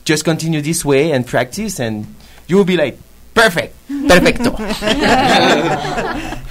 [0.05, 2.15] just continue this way and practice, and
[2.47, 2.99] you will be like
[3.35, 4.55] perfect, perfecto.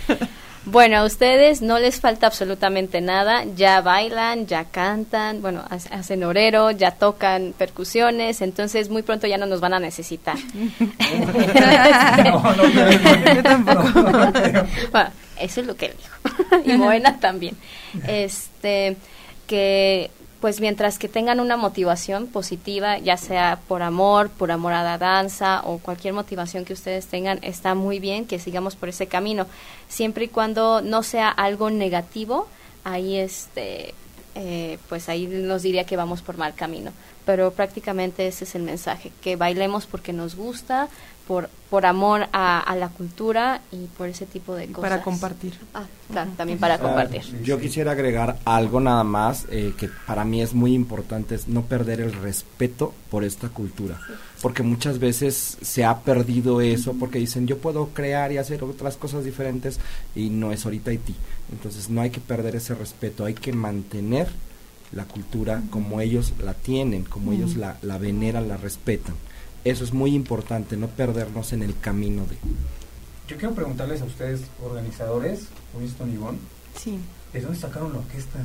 [0.73, 6.71] Bueno, a ustedes no les falta absolutamente nada, ya bailan, ya cantan, bueno, hacen orero,
[6.71, 10.35] ya tocan percusiones, entonces muy pronto ya no nos van a necesitar.
[12.23, 13.83] no, no, yo tampoco.
[14.91, 16.65] bueno, eso es lo que dijo.
[16.65, 17.55] y Moena también.
[18.07, 18.97] Este,
[19.45, 20.09] que
[20.43, 24.97] pues mientras que tengan una motivación positiva, ya sea por amor, por amor a la
[24.97, 29.47] danza o cualquier motivación que ustedes tengan, está muy bien que sigamos por ese camino,
[29.87, 32.49] siempre y cuando no sea algo negativo,
[32.83, 33.93] ahí este,
[34.35, 36.91] eh, pues ahí nos diría que vamos por mal camino.
[37.25, 40.89] Pero prácticamente ese es el mensaje, que bailemos porque nos gusta,
[41.27, 44.89] por, por amor a, la cultura y por ese tipo de cosas.
[44.89, 45.53] Para compartir.
[45.73, 45.85] Ah,
[46.37, 47.21] también para compartir.
[47.43, 51.63] Yo quisiera agregar algo nada más eh, que para mí es muy importante, es no
[51.63, 53.99] perder el respeto por esta cultura.
[54.41, 58.97] Porque muchas veces se ha perdido eso porque dicen yo puedo crear y hacer otras
[58.97, 59.79] cosas diferentes
[60.15, 61.15] y no es ahorita Haití.
[61.51, 64.27] Entonces no hay que perder ese respeto, hay que mantener
[64.91, 69.15] la cultura como ellos la tienen, como ellos la, la veneran, la respetan.
[69.65, 72.35] Eso es muy importante, no perdernos en el camino de...
[73.27, 75.47] Yo quiero preguntarles a ustedes, organizadores,
[75.79, 76.39] Winston y Ivonne,
[76.77, 76.99] sí.
[77.31, 78.39] ¿de dónde sacaron la orquesta?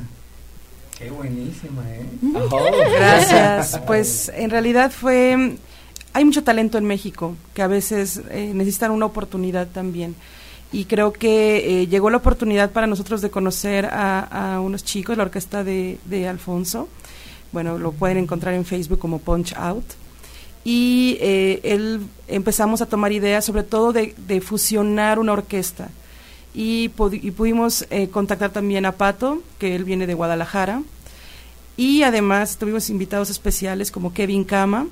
[0.97, 2.05] Qué buenísima, ¿eh?
[2.97, 3.81] Gracias.
[3.85, 5.57] Pues en realidad fue...
[6.13, 10.15] Hay mucho talento en México que a veces eh, necesitan una oportunidad también.
[10.71, 15.17] Y creo que eh, llegó la oportunidad para nosotros de conocer a, a unos chicos,
[15.17, 16.87] la orquesta de, de Alfonso.
[17.51, 19.85] Bueno, lo pueden encontrar en Facebook como Punch Out
[20.63, 25.89] y eh, él empezamos a tomar ideas sobre todo de, fusionar una orquesta.
[26.53, 30.81] Y, pudimos eh, contactar también a Pato, que él viene de Guadalajara,
[31.77, 34.87] y además tuvimos invitados especiales como Kevin Kama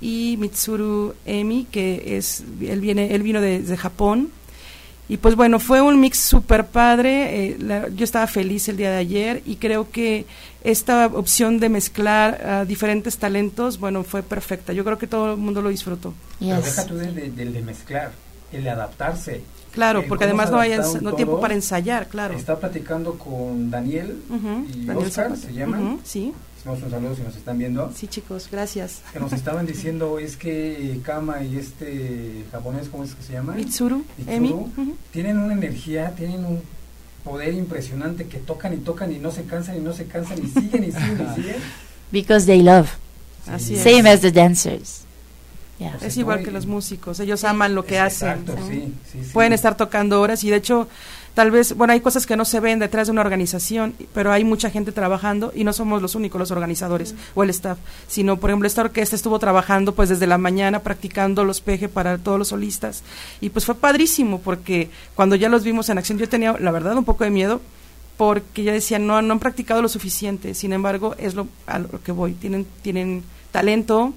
[0.00, 4.30] y Mitsuru Emi, que es él viene él vino de, de Japón
[5.12, 7.50] y pues bueno, fue un mix súper padre.
[7.50, 10.24] Eh, yo estaba feliz el día de ayer y creo que
[10.64, 14.72] esta opción de mezclar diferentes talentos, bueno, fue perfecta.
[14.72, 16.14] Yo creo que todo el mundo lo disfrutó.
[16.40, 18.12] Pero deja tú del de, mezclar,
[18.54, 19.42] el de adaptarse.
[19.72, 22.32] Claro, porque además no hay no tiempo para ensayar, claro.
[22.32, 24.16] Está platicando con Daniel
[24.74, 26.00] y Oscar, se llaman.
[26.04, 26.32] sí
[26.64, 27.92] un saludo si nos están viendo.
[27.94, 29.02] Sí, chicos, gracias.
[29.12, 33.54] Que nos estaban diciendo es que Kama y este japonés, ¿cómo es que se llama?
[33.54, 34.04] Mitsuru,
[35.12, 36.62] tienen una energía, tienen un
[37.24, 40.48] poder impresionante que tocan y tocan y no se cansan y no se cansan y
[40.48, 41.56] siguen y siguen y siguen.
[42.10, 42.90] Because they love.
[43.46, 45.02] Así Same as the dancers.
[46.00, 48.44] es igual que los músicos, ellos aman lo que hacen.
[49.32, 50.88] Pueden estar tocando horas y de hecho
[51.34, 54.44] tal vez, bueno, hay cosas que no se ven detrás de una organización, pero hay
[54.44, 58.50] mucha gente trabajando y no somos los únicos los organizadores o el staff, sino, por
[58.50, 62.48] ejemplo, esta orquesta estuvo trabajando pues desde la mañana practicando los peje para todos los
[62.48, 63.02] solistas
[63.40, 66.96] y pues fue padrísimo porque cuando ya los vimos en acción yo tenía, la verdad,
[66.96, 67.60] un poco de miedo
[68.16, 72.02] porque ya decían, no, no han practicado lo suficiente, sin embargo, es lo, a lo
[72.02, 74.12] que voy, tienen, tienen talento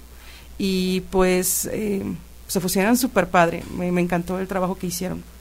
[0.58, 2.04] y pues eh,
[2.48, 5.35] se fusionan súper padre, me encantó el trabajo que hicieron.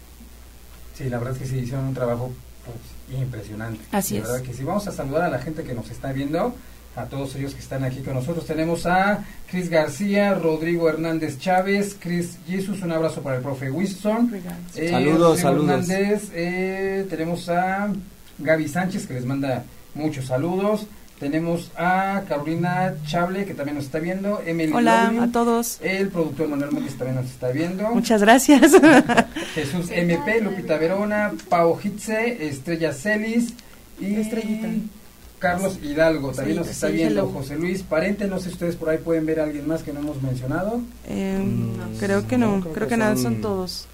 [0.94, 2.32] Sí, la verdad es que sí hicieron un trabajo
[2.64, 3.80] pues, impresionante.
[3.92, 4.28] Así la es.
[4.28, 4.64] verdad que sí.
[4.64, 6.54] Vamos a saludar a la gente que nos está viendo,
[6.96, 8.46] a todos ellos que están aquí con nosotros.
[8.46, 14.32] Tenemos a Cris García, Rodrigo Hernández Chávez, Cris Jesus, un abrazo para el profe Winston.
[14.76, 15.70] Eh, saludos, saludos.
[15.70, 17.92] Hernández, eh, tenemos a
[18.38, 20.86] Gaby Sánchez que les manda muchos saludos.
[21.18, 24.42] Tenemos a Carolina Chable, que también nos está viendo.
[24.44, 25.78] Emily Hola a todos.
[25.80, 27.88] El productor Manuel Móvil también nos está viendo.
[27.90, 28.72] Muchas gracias.
[29.54, 33.54] Jesús MP, Lupita Verona, Pau Hitze, Estrella Celis
[34.00, 34.16] y
[35.38, 37.28] Carlos Hidalgo también nos está viendo.
[37.28, 39.92] José Luis Parente, no sé si ustedes por ahí pueden ver a alguien más que
[39.92, 40.80] no hemos mencionado.
[41.06, 43.86] Em, creo que no, creo, que, nada, son todos.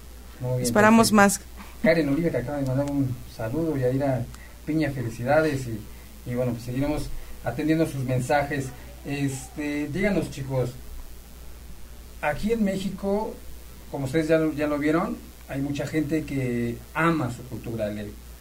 [0.59, 1.39] Esperamos más.
[1.83, 4.23] Karen Oliva que acaba de mandar un saludo y a ir a
[4.65, 5.79] Piña, felicidades y
[6.25, 7.09] y bueno, pues seguiremos
[7.43, 8.67] atendiendo sus mensajes.
[9.05, 10.71] Este, díganos chicos,
[12.21, 13.33] aquí en México,
[13.89, 15.17] como ustedes ya, ya lo vieron,
[15.49, 17.91] hay mucha gente que ama su cultura,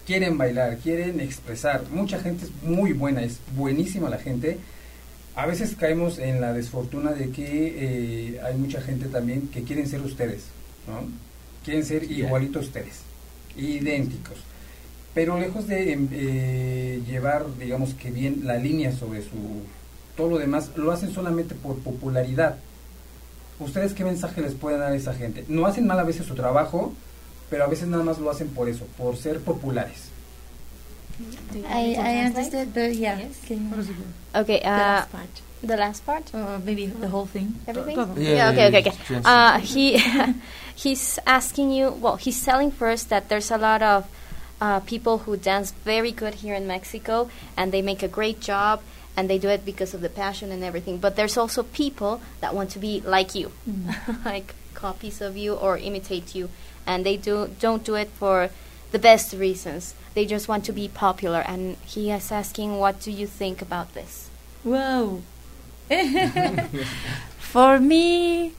[0.06, 1.84] quieren bailar, quieren expresar.
[1.90, 4.58] Mucha gente es muy buena, es buenísima la gente.
[5.34, 9.88] A veces caemos en la desfortuna de que eh, hay mucha gente también que quieren
[9.88, 10.44] ser ustedes,
[10.86, 11.08] ¿no?
[11.64, 13.00] Quieren ser igualitos ustedes,
[13.56, 14.38] idénticos
[15.14, 19.62] pero lejos de em, eh, llevar, digamos que bien la línea sobre su
[20.16, 22.56] todo lo demás, lo hacen solamente por popularidad.
[23.58, 25.44] ¿Ustedes qué mensaje les pueden dar a esa gente?
[25.48, 26.92] No hacen mal a veces su trabajo,
[27.48, 30.10] pero a veces nada más lo hacen por eso, por ser populares.
[31.68, 33.18] I, I understood, but yeah.
[34.34, 35.04] Okay, uh,
[35.62, 37.54] the last part, or maybe the whole thing.
[37.66, 37.96] Everything.
[38.16, 39.20] Yeah, okay, okay, okay.
[39.24, 40.00] Uh, he
[40.74, 41.90] he's asking you.
[41.90, 44.06] Well, he's telling first that there's a lot of
[44.60, 48.82] uh, people who dance very good here in Mexico, and they make a great job,
[49.16, 50.98] and they do it because of the passion and everything.
[50.98, 54.24] But there's also people that want to be like you, mm.
[54.24, 56.50] like copies of you or imitate you,
[56.86, 58.50] and they do don't do it for
[58.92, 59.94] the best reasons.
[60.14, 61.40] They just want to be popular.
[61.40, 64.28] And he is asking, what do you think about this?
[64.64, 65.22] Whoa.
[67.38, 68.52] for me,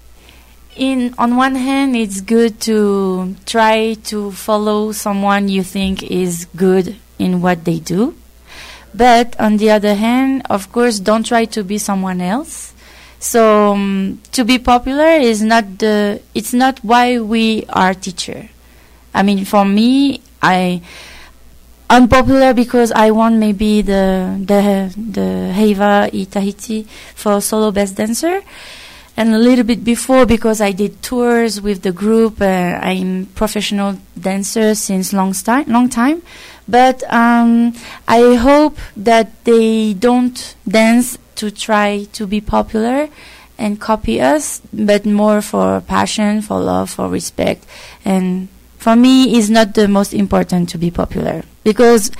[0.75, 6.95] in on one hand it's good to try to follow someone you think is good
[7.19, 8.15] in what they do.
[8.93, 12.73] But on the other hand of course don't try to be someone else.
[13.19, 18.49] So um, to be popular is not the it's not why we are teacher.
[19.13, 20.81] I mean for me i
[21.89, 28.41] I'm popular because I won maybe the the the Heiva Itahiti for solo best dancer
[29.17, 32.41] and a little bit before because I did tours with the group.
[32.41, 36.21] Uh, I'm professional dancer since long time, long time.
[36.67, 37.73] But um,
[38.07, 43.09] I hope that they don't dance to try to be popular
[43.57, 47.65] and copy us, but more for passion, for love, for respect.
[48.05, 48.47] And
[48.77, 52.11] for me, it's not the most important to be popular because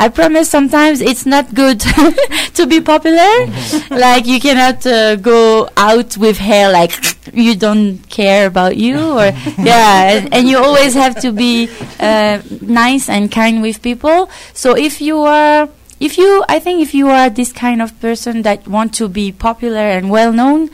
[0.00, 1.80] I promise sometimes it's not good
[2.54, 3.20] to be popular.
[3.20, 3.94] Mm-hmm.
[3.94, 6.92] like you cannot uh, go out with hair like
[7.34, 9.26] you don't care about you or
[9.58, 11.68] yeah, and, and, you always have to be
[12.00, 14.30] uh, nice and kind with people.
[14.54, 15.68] So if you are
[16.00, 19.32] if you I think if you are this kind of person that want to be
[19.32, 20.70] popular and well known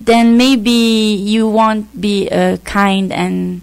[0.00, 3.62] then maybe you won't be a kind and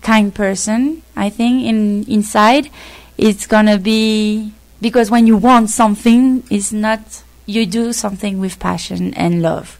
[0.00, 1.02] kind person.
[1.14, 2.70] I think in inside,
[3.20, 7.00] it's gonna be because when you want something, it's not
[7.44, 9.78] you do something with passion and love.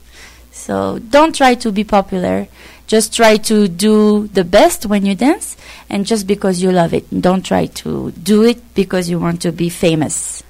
[0.53, 2.49] So don't try to be popular.
[2.86, 5.57] Just try to do the best when you dance,
[5.88, 7.07] and just because you love it.
[7.09, 10.43] Don't try to do it because you want to be famous.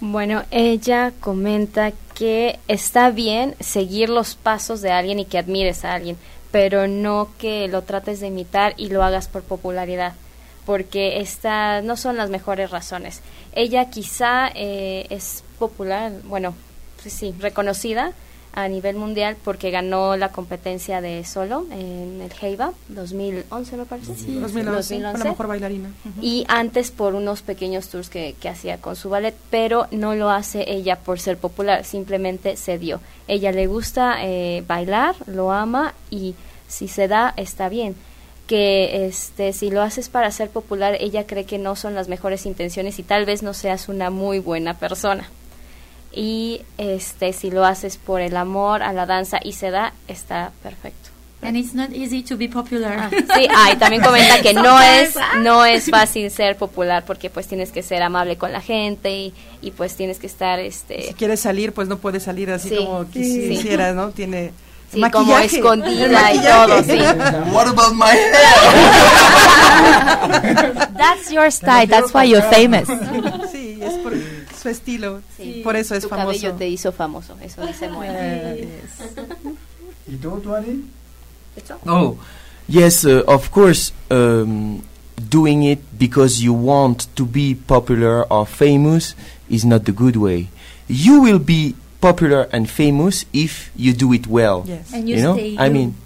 [0.00, 5.94] Bueno, ella comenta que está bien seguir los pasos de alguien y que admires a
[5.94, 6.16] alguien,
[6.50, 10.14] pero no que lo trates de imitar y lo hagas por popularidad,
[10.66, 13.22] porque estas no son las mejores razones.
[13.54, 16.54] Ella quizá eh, es popular, bueno,
[17.00, 18.12] pues sí, reconocida
[18.52, 24.16] a nivel mundial porque ganó la competencia de solo en el Heiba 2011 me parece.
[24.16, 25.90] Sí, 2011, la mejor bailarina.
[26.22, 30.30] Y antes por unos pequeños tours que, que hacía con su ballet, pero no lo
[30.30, 33.00] hace ella por ser popular, simplemente se dio.
[33.28, 36.34] Ella le gusta eh, bailar, lo ama y
[36.66, 37.94] si se da está bien
[38.46, 42.46] que este si lo haces para ser popular ella cree que no son las mejores
[42.46, 45.28] intenciones y tal vez no seas una muy buena persona.
[46.12, 50.52] Y este si lo haces por el amor a la danza y se da está
[50.62, 51.10] perfecto.
[51.42, 52.98] And it's not easy to be popular.
[52.98, 57.28] Ah, sí, ah, y también comenta que no es no es fácil ser popular porque
[57.28, 61.02] pues tienes que ser amable con la gente y, y pues tienes que estar este
[61.02, 64.10] si quieres salir pues no puedes salir así como quisieras, ¿no?
[64.10, 64.52] Tiene
[64.92, 66.98] Sí, como escondida y todo, sí.
[67.52, 68.34] What about my hair?
[70.96, 72.88] That's your style, that's why you're famous.
[73.50, 74.12] Sí, es por
[74.60, 75.60] su estilo, sí.
[75.62, 76.26] por eso es tu famoso.
[76.26, 78.06] cabello te hizo famoso, eso dice muy
[80.08, 80.84] ¿Y tú, Tuari?
[81.86, 82.16] Oh,
[82.68, 83.92] yes, uh, of course.
[84.10, 84.82] Um,
[85.16, 89.14] doing it because you want to be popular or famous
[89.48, 90.48] is not the good way.
[90.88, 91.74] You will be
[92.06, 94.62] popular and famous if you do it well.
[94.66, 94.92] Yes.
[94.94, 95.96] And you, know, I mean,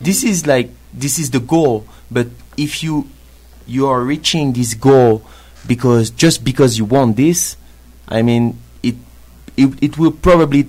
[0.00, 1.84] this is like this is the goal.
[2.10, 3.10] But if you
[3.66, 5.22] you are reaching this goal
[5.66, 7.56] because just because you want this,
[8.08, 8.94] I mean, it
[9.56, 10.68] it it will probably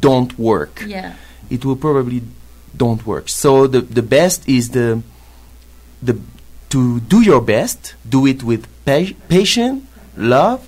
[0.00, 0.82] don't work.
[0.84, 1.14] Yeah.
[1.48, 2.22] It will probably
[2.76, 3.28] don't work.
[3.28, 5.00] So the the best is the
[6.02, 6.18] the
[6.74, 10.66] to do your best, do it with pa- patience, love,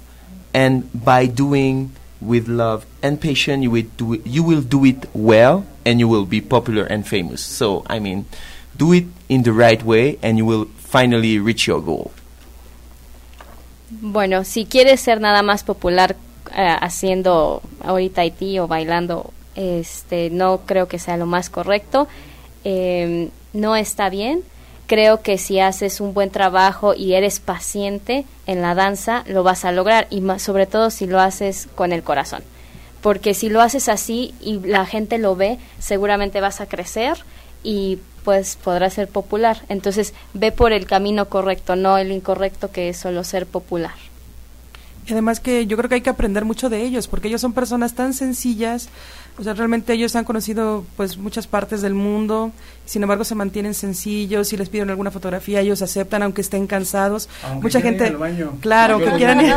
[0.54, 1.90] and by doing
[2.20, 6.08] with love and patience, you will do it, you will do it well, and you
[6.08, 7.42] will be popular and famous.
[7.42, 8.26] So I mean,
[8.76, 12.10] do it in the right way, and you will finally reach your goal.
[13.88, 16.16] Bueno, si quieres ser nada más popular
[16.54, 22.08] eh, haciendo ahorita Haití o bailando, este, no creo que sea lo más correcto.
[22.64, 24.42] Eh, no está bien.
[24.86, 29.64] Creo que si haces un buen trabajo y eres paciente en la danza, lo vas
[29.64, 32.42] a lograr y más, sobre todo si lo haces con el corazón.
[33.02, 37.18] Porque si lo haces así y la gente lo ve, seguramente vas a crecer
[37.62, 39.62] y pues podrás ser popular.
[39.68, 43.94] Entonces ve por el camino correcto, no el incorrecto que es solo ser popular.
[45.06, 47.52] Y además que yo creo que hay que aprender mucho de ellos, porque ellos son
[47.52, 48.88] personas tan sencillas,
[49.38, 52.52] o sea, realmente ellos han conocido pues muchas partes del mundo,
[52.84, 57.28] sin embargo se mantienen sencillos, si les piden alguna fotografía ellos aceptan aunque estén cansados.
[57.44, 58.52] Aunque Mucha gente, ir al baño.
[58.60, 59.54] claro, que quieran ir-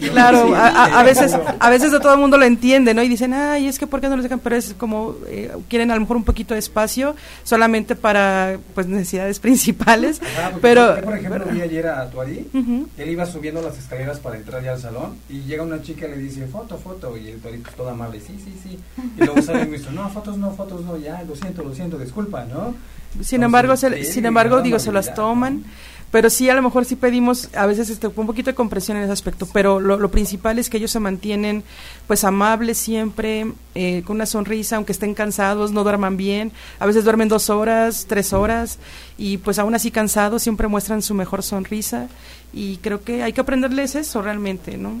[0.12, 3.02] claro, sí, a, veces a veces todo el mundo lo entiende, ¿no?
[3.02, 5.90] Y dicen, "Ay, es que por qué no les dejan", pero es como eh, quieren
[5.90, 7.14] a lo mejor un poquito de espacio
[7.44, 10.20] solamente para pues necesidades principales,
[10.60, 12.88] pero yo, por ejemplo, vi ayer a Tuari, Ujú.
[12.98, 16.10] él iba subiendo las escaleras para entrar ya al salón y llega una chica y
[16.10, 18.78] le dice, foto, foto, y el Tuari pues todo amable, sí, sí, sí,
[19.18, 21.74] y luego sale y me dice, no, fotos no, fotos no, ya, lo siento, lo
[21.74, 22.74] siento, disculpa, ¿no?
[23.20, 25.64] Sin embargo, se, sí, sin embargo, digo, se las toman,
[26.12, 29.04] pero sí a lo mejor sí pedimos a veces este un poquito de comprensión en
[29.04, 31.64] ese aspecto, pero lo, lo principal es que ellos se mantienen
[32.06, 37.04] pues amables siempre, eh, con una sonrisa, aunque estén cansados, no duerman bien, a veces
[37.04, 38.78] duermen dos horas, tres horas
[39.16, 42.08] y pues aún así cansados siempre muestran su mejor sonrisa
[42.52, 45.00] y creo que hay que aprenderles eso realmente, ¿no?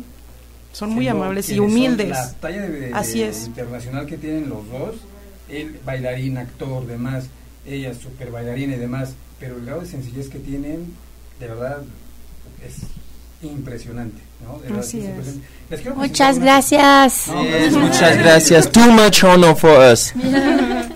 [0.72, 2.08] Son muy amables y humildes.
[2.10, 3.46] La talla de, de- Así es.
[3.46, 4.94] internacional que tienen los dos,
[5.48, 7.26] el bailarín, actor, demás,
[7.66, 10.94] ella super bailarina y demás, pero el grado de sencillez que tienen,
[11.38, 11.78] de verdad,
[12.66, 12.76] es
[13.42, 14.58] impresionante, ¿no?
[14.60, 15.46] De Así es impresionante.
[15.96, 17.28] Muchas una- gracias.
[17.28, 17.72] No, gracias.
[17.74, 18.72] Muchas gracias.
[18.72, 20.14] Too much honor for us.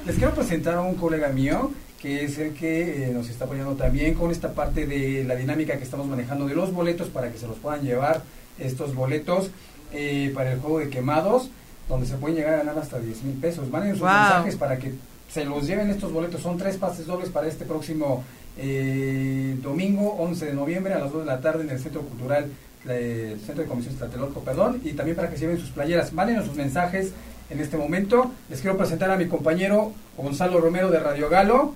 [0.07, 1.71] Les quiero presentar a un colega mío
[2.07, 5.77] que es el que eh, nos está apoyando también con esta parte de la dinámica
[5.77, 8.23] que estamos manejando de los boletos para que se los puedan llevar
[8.61, 9.51] estos boletos
[9.93, 11.51] eh, para el juego de quemados,
[11.89, 13.69] donde se pueden llegar a ganar hasta 10 mil pesos.
[13.71, 14.11] Manden sus Wow.
[14.11, 14.93] mensajes para que
[15.33, 16.41] se los lleven estos boletos.
[16.43, 18.23] Son tres pases dobles para este próximo
[18.57, 22.47] eh, domingo 11 de noviembre a las 2 de la tarde en el Centro Cultural,
[22.89, 26.13] eh, Centro de Comisiones Tlatelolco, perdón, y también para que se lleven sus playeras.
[26.13, 27.11] Manden sus mensajes
[27.51, 28.31] en este momento.
[28.49, 31.75] Les quiero presentar a mi compañero Gonzalo Romero de Radio Galo.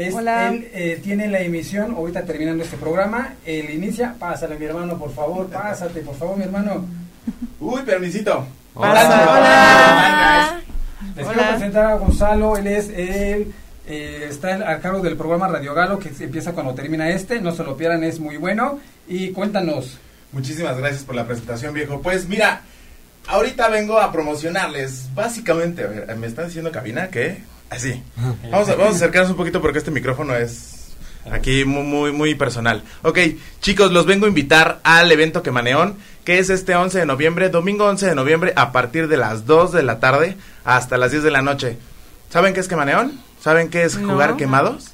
[0.00, 0.48] Es, Hola.
[0.48, 5.12] Él eh, tiene la emisión, ahorita terminando este programa, él inicia, pásale mi hermano, por
[5.12, 6.86] favor, pásate, por favor, mi hermano.
[7.60, 8.46] Uy, permisito.
[8.74, 10.60] Hola.
[11.16, 11.34] Les Hola.
[11.34, 13.52] quiero presentar a Gonzalo, él es, él
[13.86, 17.62] eh, está al cargo del programa Radio Galo, que empieza cuando termina este, no se
[17.62, 18.80] lo pierdan, es muy bueno.
[19.06, 19.98] Y cuéntanos,
[20.32, 22.00] Muchísimas gracias por la presentación, viejo.
[22.02, 22.62] Pues mira,
[23.26, 28.02] ahorita vengo a promocionarles, básicamente, a ver, me están diciendo cabina que así.
[28.50, 30.76] Vamos a, vamos a acercarnos un poquito porque este micrófono es
[31.30, 32.82] aquí muy, muy, muy personal.
[33.02, 33.18] Ok,
[33.60, 37.86] chicos, los vengo a invitar al evento Quemaneón, que es este 11 de noviembre, domingo
[37.86, 41.30] 11 de noviembre, a partir de las 2 de la tarde hasta las 10 de
[41.30, 41.78] la noche.
[42.30, 43.20] ¿Saben qué es Quemaneón?
[43.42, 44.12] ¿Saben qué es No.
[44.12, 44.92] jugar quemados?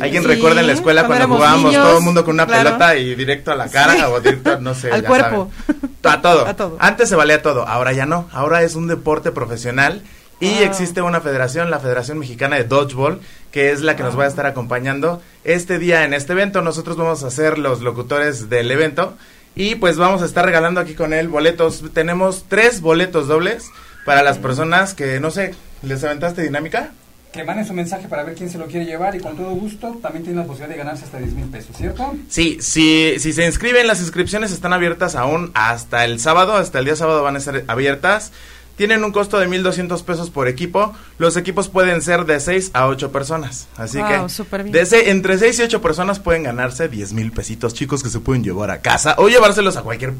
[0.00, 2.64] ¿Alguien Sí, recuerda en la escuela cuando jugábamos niños, todo el mundo con una claro.
[2.64, 4.00] pelota y directo a la cara Sí.
[4.08, 5.50] o directo, no sé, Al ya cuerpo.
[5.66, 5.90] saben.
[6.02, 6.46] A todo.
[6.48, 6.76] A todo.
[6.80, 8.28] Antes se valía todo, ahora ya no.
[8.32, 10.02] Ahora es un deporte profesional
[10.40, 10.62] y Wow.
[10.64, 13.20] existe una federación, la Federación Mexicana de Dodgeball,
[13.52, 16.60] que es la que nos va a estar acompañando este día en este evento.
[16.62, 19.16] Nosotros vamos a ser los locutores del evento
[19.54, 21.82] y pues vamos a estar regalando aquí con él boletos.
[21.94, 23.70] Tenemos tres boletos dobles
[24.04, 26.90] para las personas que, no sé, ¿les aventaste dinámica?
[27.32, 29.98] que manden su mensaje para ver quién se lo quiere llevar y con todo gusto
[30.00, 32.14] también tienen la posibilidad de ganarse hasta 10 mil pesos, ¿cierto?
[32.30, 36.86] Sí, si, si se inscriben, las inscripciones están abiertas aún hasta el sábado, hasta el
[36.86, 38.32] día sábado van a estar abiertas.
[38.76, 40.92] Tienen un costo de 1.200 pesos por equipo.
[41.18, 43.68] Los equipos pueden ser de 6 a 8 personas.
[43.76, 44.72] Así Wow, que bien.
[44.72, 48.44] de entre 6 y 8 personas pueden ganarse 10 mil pesitos, chicos, que se pueden
[48.44, 50.12] llevar a casa o llevárselos a cualquier...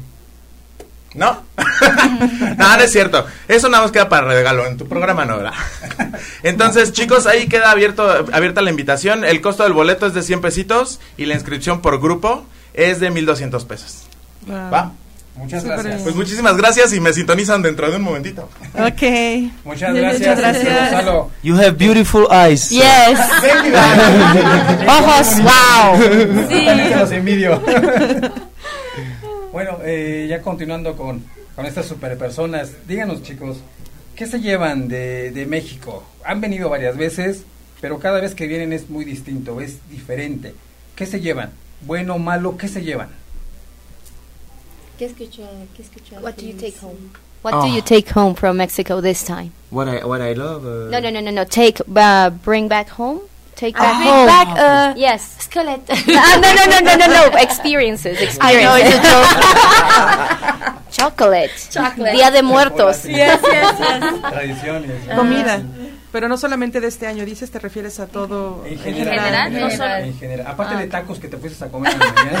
[1.13, 1.41] ¿No?
[2.57, 3.25] no, no es cierto.
[3.47, 4.65] Eso nada más queda para regalo.
[4.67, 5.53] En tu programa no, ¿verdad?
[6.43, 9.23] Entonces, chicos, ahí queda abierto, abierta la invitación.
[9.23, 13.11] El costo del boleto es de 100 pesitos y la inscripción por grupo es de
[13.11, 14.03] 1.200 pesos.
[14.45, 14.71] Wow.
[14.71, 14.91] ¿Va?
[15.37, 15.85] Muchas gracias.
[15.85, 16.03] bien.
[16.03, 18.49] Pues muchísimas gracias y me sintonizan dentro de un momentito.
[18.73, 19.01] Ok.
[19.63, 20.91] Muchas Muchas gracias, gracias.
[20.91, 21.31] Gonzalo.
[21.43, 22.69] You have beautiful eyes.
[22.69, 22.83] Yes.
[24.87, 26.01] Ojos, wow.
[26.49, 27.61] Se los envidio.
[29.51, 31.23] bueno, eh, ya continuando con,
[31.55, 33.57] con estas super personas, díganos chicos,
[34.15, 36.03] ¿qué se llevan de, de México?
[36.25, 37.43] Han venido varias veces,
[37.79, 40.55] pero cada vez que vienen es muy distinto, es diferente.
[40.95, 41.51] ¿Qué se llevan?
[41.81, 43.09] Bueno, malo, ¿qué se llevan?
[44.97, 45.43] ¿Qué escucha?
[45.75, 46.19] ¿Qué escucha?
[46.21, 47.11] What do you take home?
[47.43, 47.61] What Oh.
[47.61, 49.51] do you take home from Mexico this time?
[49.69, 50.65] What I what I love.
[50.65, 51.43] Uh, No, no, no, no, no.
[51.45, 53.21] Take, uh, bring back home.
[53.55, 54.25] Take I back bring home.
[54.27, 55.35] back, uh, yes.
[55.39, 55.97] Skeleton.
[56.09, 57.37] ah, no, no, no, no, no, no.
[57.37, 58.39] Experiences, experiences.
[58.41, 60.73] I know it's a joke.
[60.91, 61.51] Chocolate.
[61.71, 62.13] Chocolate.
[62.15, 63.05] Día de Muertos.
[63.05, 64.03] yes, yes, yes.
[64.21, 65.15] Tradiciones.
[65.15, 65.61] Comida.
[66.17, 69.47] Pero no solamente de este año, dices, te refieres a todo En en general, general,
[69.53, 70.47] en no general, solo- en general.
[70.47, 70.79] Aparte Ah.
[70.79, 72.39] de tacos que te fuiste a comer en la mañana.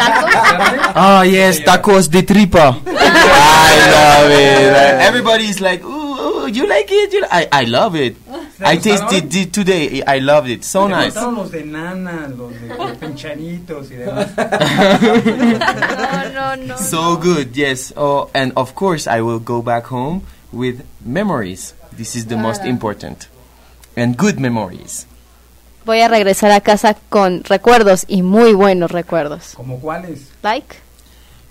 [0.95, 2.69] Ah ¿qué yes, tacos de tripa.
[2.87, 2.89] I
[3.91, 5.01] love it.
[5.07, 7.13] Everybody's like, ooh, ooh, you like it?
[7.13, 8.17] You li-" I I love it.
[8.65, 10.01] I tasted it today.
[10.07, 10.63] I loved it.
[10.63, 11.13] So nice.
[11.15, 14.25] los de nana, los de, de pinchanitos y demás.
[16.33, 16.77] No, no, no.
[16.79, 17.53] So good.
[17.55, 17.93] Yes.
[17.95, 21.75] Oh, and of course I will go back home with memories.
[21.95, 23.27] This is the most important.
[23.97, 25.07] And good memories.
[25.83, 29.53] Voy a regresar a casa con recuerdos y muy buenos recuerdos.
[29.55, 30.29] ¿Como cuáles?
[30.41, 30.87] Like?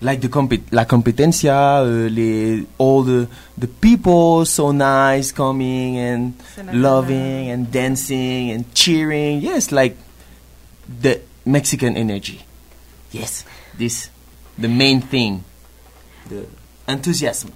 [0.01, 3.27] like the compet la competencia, uh, le, all the
[3.57, 6.33] the people so nice coming and
[6.73, 9.41] loving and dancing and cheering.
[9.41, 9.95] Yes, like
[10.87, 12.45] the Mexican energy.
[13.11, 13.45] Yes,
[13.77, 14.09] this
[14.57, 15.43] the main thing.
[16.29, 16.45] The
[16.87, 17.51] enthusiasm.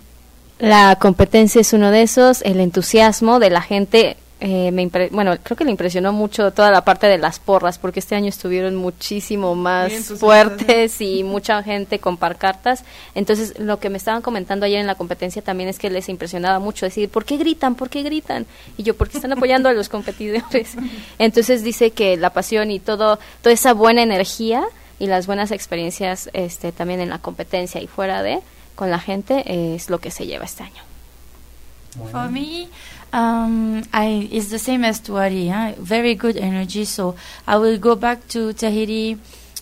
[0.60, 4.18] La competencia es uno de esos, el entusiasmo de la gente.
[4.44, 7.78] Eh, me impre- bueno, creo que le impresionó mucho toda la parte de las porras,
[7.78, 12.84] porque este año estuvieron muchísimo más Bien fuertes y mucha gente con parcartas.
[13.14, 16.58] Entonces, lo que me estaban comentando ayer en la competencia también es que les impresionaba
[16.60, 17.76] mucho decir, ¿por qué gritan?
[17.76, 18.48] ¿Por qué gritan?
[18.78, 20.76] Y yo, porque están apoyando a los competidores.
[21.20, 24.64] Entonces dice que la pasión y todo, toda esa buena energía
[25.00, 28.40] y las buenas experiencias este, también en la competencia y fuera de
[28.74, 30.82] con la gente eh, es lo que se lleva este año.
[32.10, 32.70] For me,
[33.14, 35.50] um, I it's the same as Tuari.
[35.50, 35.76] Huh?
[35.78, 36.86] Very good energy.
[36.86, 37.16] So
[37.48, 39.18] I will go back to Tahiti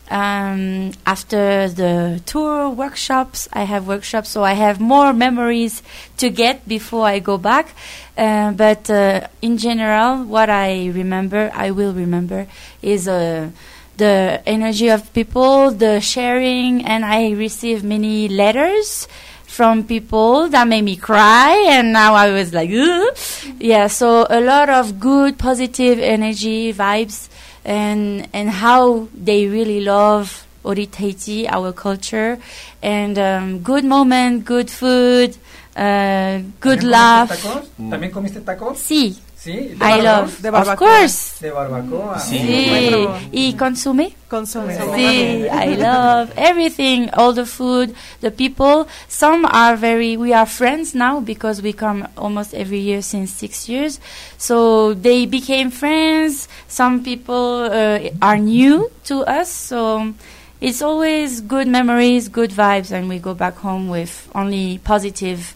[0.10, 3.48] um, after the tour workshops.
[3.54, 5.82] I have workshops, so I have more memories
[6.18, 7.76] to get before I go back.
[8.18, 12.48] Uh, but uh, in general, what I remember, I will remember,
[12.82, 13.50] is uh,
[13.98, 19.08] the energy of people, the sharing, and I receive many letters
[19.50, 23.18] from people that made me cry and now I was like Ugh.
[23.60, 27.28] yeah so a lot of good positive energy vibes
[27.66, 32.38] and and how they really love Ori Tahiti, our culture,
[32.84, 35.38] and um, good moment, good food,
[35.76, 37.30] uh, good laugh.
[37.30, 37.70] Tacos?
[37.90, 38.78] ¿También comiste tacos?
[38.78, 39.18] Sí.
[39.40, 41.40] Sí, de I love, de of course.
[41.40, 42.20] De barbacoa.
[42.20, 42.38] Sí.
[42.40, 43.08] sí.
[43.32, 44.14] Y consume.
[44.28, 44.76] Consume.
[44.96, 48.86] Sí, I love everything, all the food, the people.
[49.08, 53.70] Some are very, we are friends now because we come almost every year since six
[53.70, 54.02] years.
[54.38, 56.50] So they became friends.
[56.68, 59.50] Some people uh, are new to us.
[59.50, 60.16] So
[60.60, 65.56] it's always good memories, good vibes, and we go back home with only positive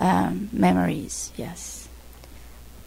[0.00, 1.30] um, memories.
[1.36, 1.69] Yes.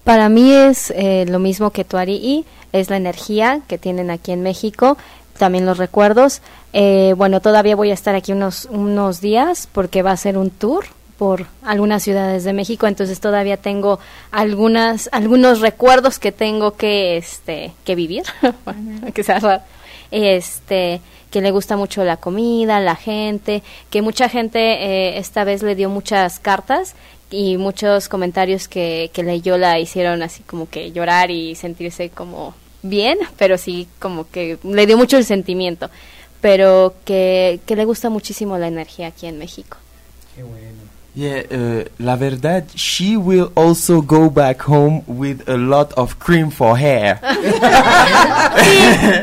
[0.04, 4.41] Para mí es eh, lo mismo que Tuarí, es la energía que tienen aquí en
[4.41, 4.97] México,
[5.38, 6.41] también los recuerdos.
[6.74, 10.49] Eh, bueno, todavía voy a estar aquí unos, unos días porque va a ser un
[10.49, 10.86] tour
[11.18, 13.99] por algunas ciudades de México, entonces todavía tengo
[14.32, 18.24] algunas algunos recuerdos que tengo que este que vivir,
[19.14, 19.64] que sea
[20.12, 25.64] este que le gusta mucho la comida, la gente, que mucha gente eh, esta vez
[25.64, 26.95] le dio muchas cartas
[27.30, 32.54] y muchos comentarios que, que leyó la hicieron así como que llorar y sentirse como
[32.84, 35.90] bien, pero sí como que le dio mucho el sentimiento,
[36.42, 39.78] pero que, que le gusta muchísimo la energía aquí en México.
[40.36, 40.84] Qué bueno.
[41.16, 46.50] Yeah, uh, la verdad, she will also go back home with a lot of cream
[46.50, 47.20] for hair.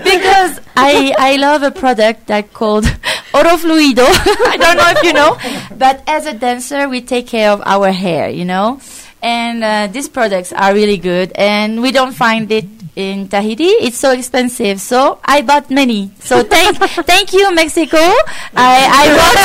[0.05, 2.87] because I I love a product that called
[3.35, 4.07] Oro Fluido.
[4.49, 5.37] I don't know if you know,
[5.79, 8.81] but as a dancer, we take care of our hair, you know.
[9.23, 12.65] And uh, these products are really good, and we don't find it
[12.97, 13.69] in Tahiti.
[13.85, 16.11] It's so expensive, so I bought many.
[16.21, 16.77] So thank
[17.07, 18.01] thank you, Mexico.
[18.57, 19.37] I I bought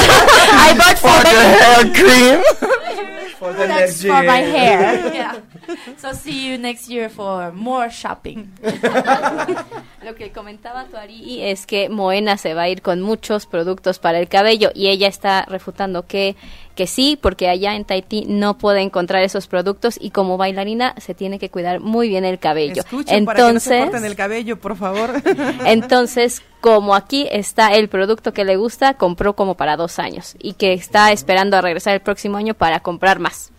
[0.56, 3.36] I bought for, for the hair cream.
[3.36, 5.14] for the That's for my hair.
[5.14, 5.40] yeah.
[5.98, 8.52] So see you next year for more shopping.
[10.04, 14.20] Lo que comentaba Tuari es que Moena se va a ir con muchos productos para
[14.20, 16.36] el cabello y ella está refutando que
[16.76, 21.14] que sí, porque allá en Tahití no puede encontrar esos productos y como bailarina se
[21.16, 22.82] tiene que cuidar muy bien el cabello.
[22.82, 25.12] Escuchen entonces, para que no se el cabello, por favor.
[25.66, 30.54] entonces, como aquí está el producto que le gusta, compró como para dos años y
[30.54, 33.52] que está esperando a regresar el próximo año para comprar más.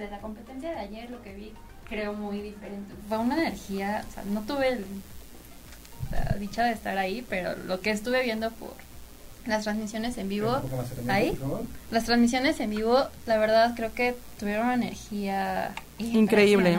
[0.00, 1.52] De la competencia de ayer lo que vi
[1.88, 2.94] creo muy diferente.
[3.08, 4.84] Fue una energía, o sea, no tuve el
[6.38, 8.74] dicha de estar ahí, pero lo que estuve viendo por
[9.46, 10.60] las transmisiones en vivo,
[11.08, 11.36] ahí,
[11.90, 16.78] las transmisiones en vivo, la verdad creo que tuvieron una energía increíble.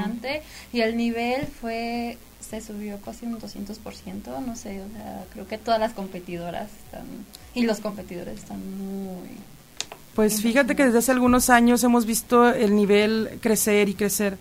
[0.72, 5.58] Y el nivel fue, se subió casi un 200%, no sé, o sea, creo que
[5.58, 7.06] todas las competidoras están,
[7.54, 9.30] y los competidores están muy...
[10.16, 14.38] Pues fíjate que desde hace algunos años hemos visto el nivel crecer y crecer.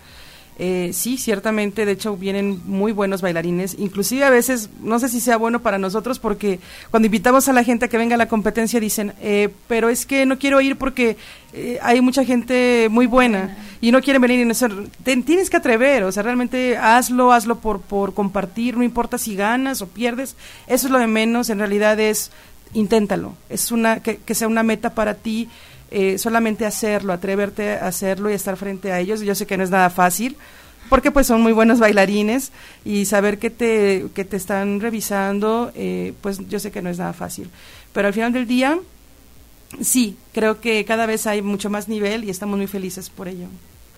[0.63, 5.19] Eh, sí, ciertamente, de hecho vienen muy buenos bailarines, inclusive a veces, no sé si
[5.19, 6.61] sea bueno para nosotros porque
[6.91, 10.05] cuando invitamos a la gente a que venga a la competencia dicen, eh, pero es
[10.05, 11.17] que no quiero ir porque
[11.55, 14.71] eh, hay mucha gente muy buena y no quieren venir y no ser,
[15.03, 19.81] tienes que atrever, o sea, realmente hazlo, hazlo por, por compartir, no importa si ganas
[19.81, 22.33] o pierdes, eso es lo de menos, en realidad es,
[22.75, 25.49] inténtalo, es una, que, sea una meta para ti,
[25.91, 29.21] eh, solamente hacerlo, atreverte a hacerlo y estar frente a ellos.
[29.21, 30.37] Yo sé que no es nada fácil,
[30.89, 32.53] porque pues son muy buenos bailarines
[32.85, 36.99] y saber que te, que te están revisando, eh, pues yo sé que no es
[36.99, 37.51] nada fácil.
[37.93, 38.79] Pero al final del día,
[39.81, 43.47] sí, creo que cada vez hay mucho más nivel y estamos muy felices por ello.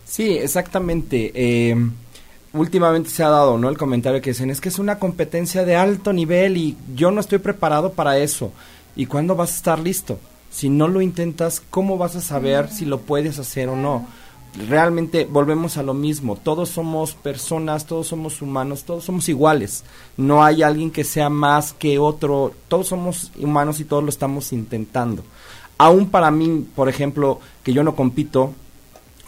[0.06, 1.30] Sí, exactamente.
[1.34, 1.76] Eh,
[2.55, 3.68] últimamente se ha dado, ¿no?
[3.68, 7.20] El comentario que dicen, es que es una competencia de alto nivel y yo no
[7.20, 8.53] estoy preparado para eso.
[8.94, 10.18] ¿Y cuándo vas a estar listo?
[10.50, 14.07] Si no lo intentas, ¿cómo vas a saber si lo puedes hacer o no?
[14.68, 19.82] Realmente volvemos a lo mismo, todos somos personas, todos somos humanos, todos somos iguales.
[20.18, 24.53] No hay alguien que sea más que otro, todos somos humanos y todos lo estamos
[24.53, 25.24] intentando.
[25.78, 28.53] Aún para mí, por ejemplo, que yo no compito,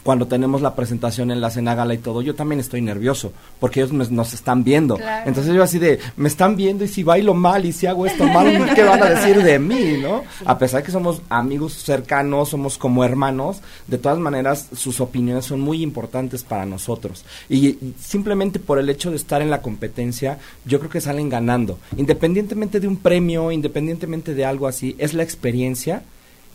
[0.05, 4.11] cuando tenemos la presentación en la Cenágala y todo, yo también estoy nervioso, porque ellos
[4.11, 4.99] nos están viendo.
[5.25, 8.23] Entonces yo así de, me están viendo y si bailo mal y si hago esto
[8.27, 10.21] mal, ¿qué van a decir de mí, no?
[10.45, 15.45] A pesar de que somos amigos cercanos, somos como hermanos, de todas maneras sus opiniones
[15.45, 17.25] son muy importantes para nosotros.
[17.49, 21.79] Y, simplemente por el hecho de estar en la competencia, yo creo que salen ganando.
[21.97, 26.03] Independientemente de un premio, independientemente de algo así, es la experiencia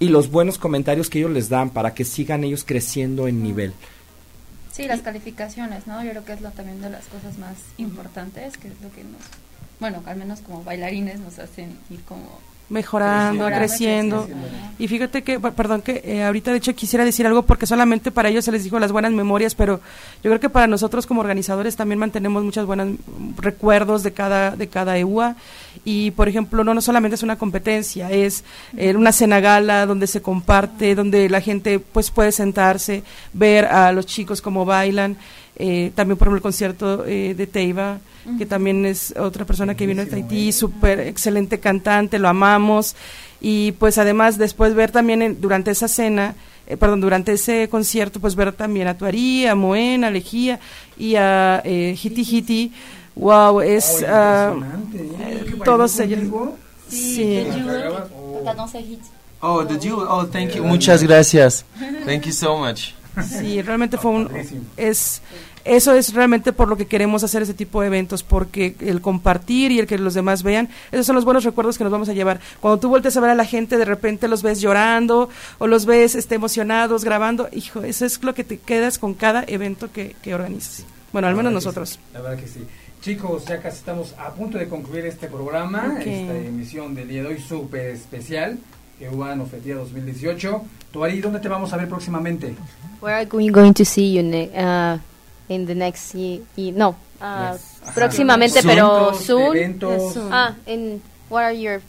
[0.00, 3.74] y los buenos comentarios que ellos les dan para que sigan ellos creciendo en nivel.
[4.72, 6.02] Sí, las calificaciones, ¿no?
[6.02, 9.04] Yo creo que es lo, también de las cosas más importantes, que es lo que
[9.04, 9.20] nos,
[9.78, 12.40] bueno, al menos como bailarines nos hacen ir como
[12.70, 14.28] mejorando, creciendo.
[14.78, 18.30] Y fíjate que, perdón, que eh, ahorita de hecho quisiera decir algo porque solamente para
[18.30, 19.80] ellos se les dijo las buenas memorias, pero
[20.22, 22.96] yo creo que para nosotros como organizadores también mantenemos muchos buenos
[23.36, 25.36] recuerdos de cada, de cada EUA.
[25.84, 28.44] Y, por ejemplo, no, no solamente es una competencia, es
[28.76, 33.02] eh, una cena gala donde se comparte, donde la gente pues puede sentarse,
[33.34, 35.18] ver a los chicos cómo bailan.
[35.62, 37.98] Eh, también por ejemplo el concierto eh, de Teiva,
[38.38, 42.96] que también es otra persona que vino de Tahití, súper excelente cantante, lo amamos.
[43.42, 46.34] Y pues además después ver también durante esa cena,
[46.66, 50.60] eh, perdón, durante ese concierto, pues ver también a Tuarí, a Moena, a Lejía
[50.96, 52.72] y a eh, Hiti Hiti.
[53.16, 54.62] Wow, es oh,
[55.62, 56.20] todos ellos.
[56.88, 57.44] Sí.
[59.42, 60.00] Oh, the Jew.
[60.08, 60.64] Oh, thank you.
[60.64, 61.66] Muchas gracias.
[62.06, 62.94] Thank you so much.
[63.26, 64.30] Sí, realmente fue un
[64.76, 65.20] es
[65.64, 69.72] eso es realmente por lo que queremos hacer ese tipo de eventos, porque el compartir
[69.72, 72.12] y el que los demás vean, esos son los buenos recuerdos que nos vamos a
[72.12, 72.40] llevar.
[72.60, 75.86] Cuando tú vueltes a ver a la gente, de repente los ves llorando o los
[75.86, 80.16] ves este, emocionados, grabando, hijo, eso es lo que te quedas con cada evento que,
[80.22, 80.84] que organizas.
[81.12, 81.98] Bueno, al menos nosotros.
[82.12, 82.60] la verdad que sí.
[83.00, 87.28] Chicos, ya casi estamos a punto de concluir este programa, esta emisión del día de
[87.28, 88.58] hoy súper especial,
[89.00, 90.62] en Ofetía 2018.
[90.92, 92.54] Tuari, ¿dónde te vamos a ver próximamente?
[93.00, 94.98] Where are we going to see you, uh,
[95.50, 96.40] in the next year.
[96.56, 97.92] No, uh, yes.
[97.92, 99.76] próximamente, pero soon.
[99.76, 100.32] Yes, soon.
[100.32, 101.82] Ah, and what are your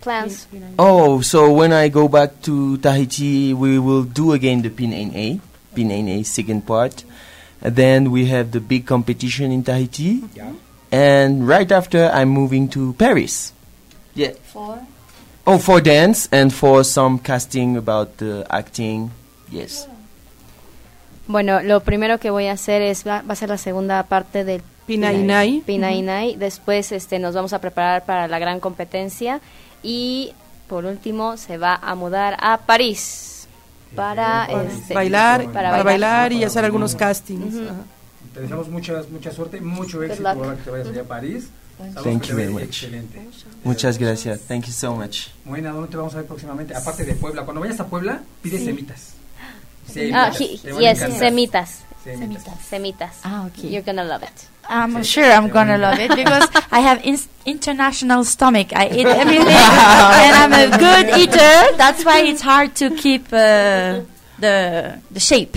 [0.00, 0.48] plans?
[0.78, 5.40] Oh, so when I go back to Tahiti, we will do again the PNA,
[5.76, 7.04] PNA second part.
[7.60, 10.24] And then we have the big competition in Tahiti.
[10.34, 10.52] Yeah.
[10.90, 13.52] And right after, I'm moving to Paris.
[14.14, 14.32] Yeah.
[14.50, 14.82] For?
[15.46, 19.12] Oh, for dance and for some casting about the acting.
[19.50, 19.86] Yes.
[21.26, 24.62] Bueno, lo primero que voy a hacer es, va, a ser la segunda parte del
[24.86, 25.62] Pinainai.
[25.64, 26.36] Pinainai.
[26.36, 29.40] Después este, nos vamos a preparar para la gran competencia
[29.82, 30.32] y
[30.68, 33.46] por último se va a mudar a París
[33.94, 37.54] para, este, bailar, para, bailar, y hacer algunos castings.
[38.34, 41.50] Te deseamos mucha, mucha suerte, mucho éxito ahora que te vayas allá a París.
[42.02, 42.62] Thank you very much.
[42.62, 43.20] Excelente.
[43.64, 44.40] Muchas gracias.
[44.42, 45.28] Thank you so much.
[45.44, 46.74] Bueno, ¿dónde te vamos a ver próximamente?
[46.74, 47.44] Aparte de Puebla.
[47.44, 49.14] Cuando vayas a Puebla, pide semitas.
[50.14, 51.82] Ah, he, yes, semitas.
[52.04, 52.58] Semitas.
[52.68, 53.20] Semitas.
[53.24, 53.68] Ah, okay.
[53.68, 54.48] You're gonna love it.
[54.68, 58.72] I'm sure I'm gonna love it because I have in international stomach.
[58.74, 61.76] I eat everything, and I'm a good eater.
[61.76, 64.00] That's why it's hard to keep uh,
[64.38, 65.56] the the shape.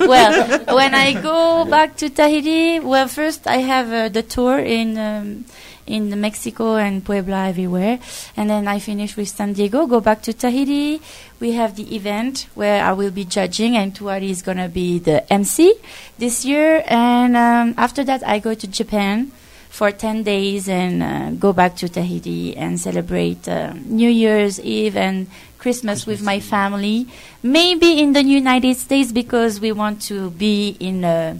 [0.00, 4.98] well, when I go back to Tahiti, well, first I have uh, the tour in.
[4.98, 5.44] Um,
[5.86, 7.98] in Mexico and Puebla everywhere.
[8.36, 11.00] And then I finish with San Diego, go back to Tahiti.
[11.40, 14.98] We have the event where I will be judging, and Tuari is going to be
[14.98, 15.74] the MC
[16.18, 16.82] this year.
[16.86, 19.32] And um, after that, I go to Japan
[19.68, 24.96] for 10 days and uh, go back to Tahiti and celebrate uh, New Year's Eve
[24.96, 27.08] and Christmas, Christmas with my family.
[27.42, 31.38] Maybe in the United States because we want to be in uh,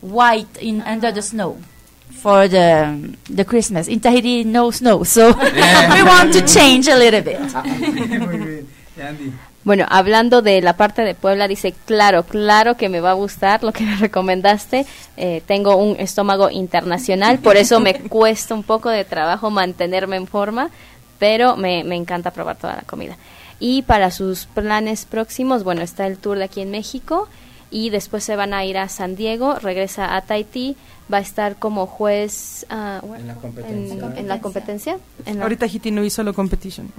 [0.00, 1.58] white in under the snow
[2.24, 3.86] for the the Christmas.
[3.86, 5.28] In Tahiti, no snow, so
[5.94, 7.38] we want to change a little bit.
[9.64, 13.64] Bueno, hablando de la parte de Puebla, dice, claro, claro que me va a gustar
[13.64, 14.84] lo que me recomendaste.
[15.16, 20.26] Eh, tengo un estómago internacional, por eso me cuesta un poco de trabajo mantenerme en
[20.26, 20.68] forma,
[21.18, 23.16] pero me, me encanta probar toda la comida.
[23.58, 27.26] Y para sus planes próximos, bueno, está el tour de aquí en México
[27.70, 30.76] y después se van a ir a San Diego, regresa a Tahití,
[31.12, 34.12] va a estar como juez ah, en la competencia.
[34.16, 34.98] En, la competencia.
[35.40, 36.90] Ahorita Tahití no hizo la competition.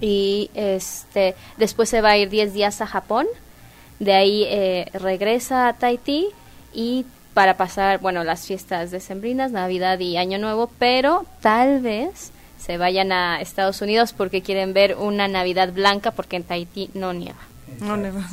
[0.00, 3.26] Y este después se va a ir 10 días a Japón,
[4.00, 6.28] de ahí eh, regresa a Tahití
[6.72, 12.78] y para pasar, bueno, las fiestas decembrinas, Navidad y Año Nuevo, pero tal vez se
[12.78, 17.40] vayan a Estados Unidos porque quieren ver una Navidad blanca porque en Tahití no nieva.
[17.80, 18.24] No nieva.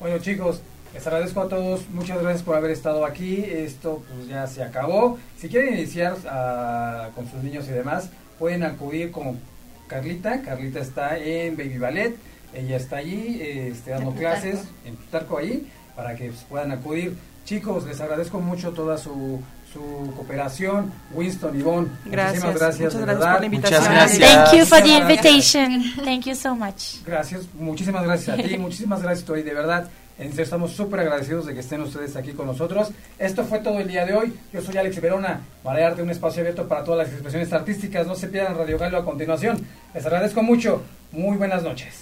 [0.00, 0.60] Bueno, chicos,
[0.92, 3.44] les agradezco a todos, muchas gracias por haber estado aquí.
[3.44, 5.18] Esto pues ya se acabó.
[5.38, 9.40] Si quieren iniciar ah, con sus niños y demás, pueden acudir con
[9.86, 10.42] Carlita.
[10.42, 12.16] Carlita está en Baby Ballet.
[12.54, 15.66] Ella está allí este, dando clases en Plutarco ahí
[15.96, 17.16] para que pues, puedan acudir.
[17.44, 19.40] Chicos, les agradezco mucho toda su,
[19.72, 20.92] su cooperación.
[21.12, 22.44] Winston, Ivonne, gracias.
[22.44, 23.80] muchísimas gracias, Muchas gracias por la invitación.
[23.80, 24.44] Muchas gracias.
[24.44, 25.82] Thank you for the invitation.
[26.04, 27.02] Thank you so much.
[27.04, 29.88] Gracias, muchísimas gracias a ti, muchísimas gracias a ti, de verdad.
[30.18, 32.90] En serio, estamos súper agradecidos de que estén ustedes aquí con nosotros.
[33.18, 34.32] Esto fue todo el día de hoy.
[34.52, 38.06] Yo soy Alex Verona, Arte, un espacio abierto para todas las expresiones artísticas.
[38.06, 39.58] No se pierdan Radio Galo a continuación.
[39.94, 40.82] Les agradezco mucho.
[41.12, 42.00] Muy buenas noches.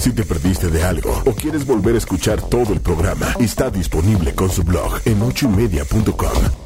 [0.00, 4.34] Si te perdiste de algo o quieres volver a escuchar todo el programa, está disponible
[4.34, 6.65] con su blog en ochoymedia.com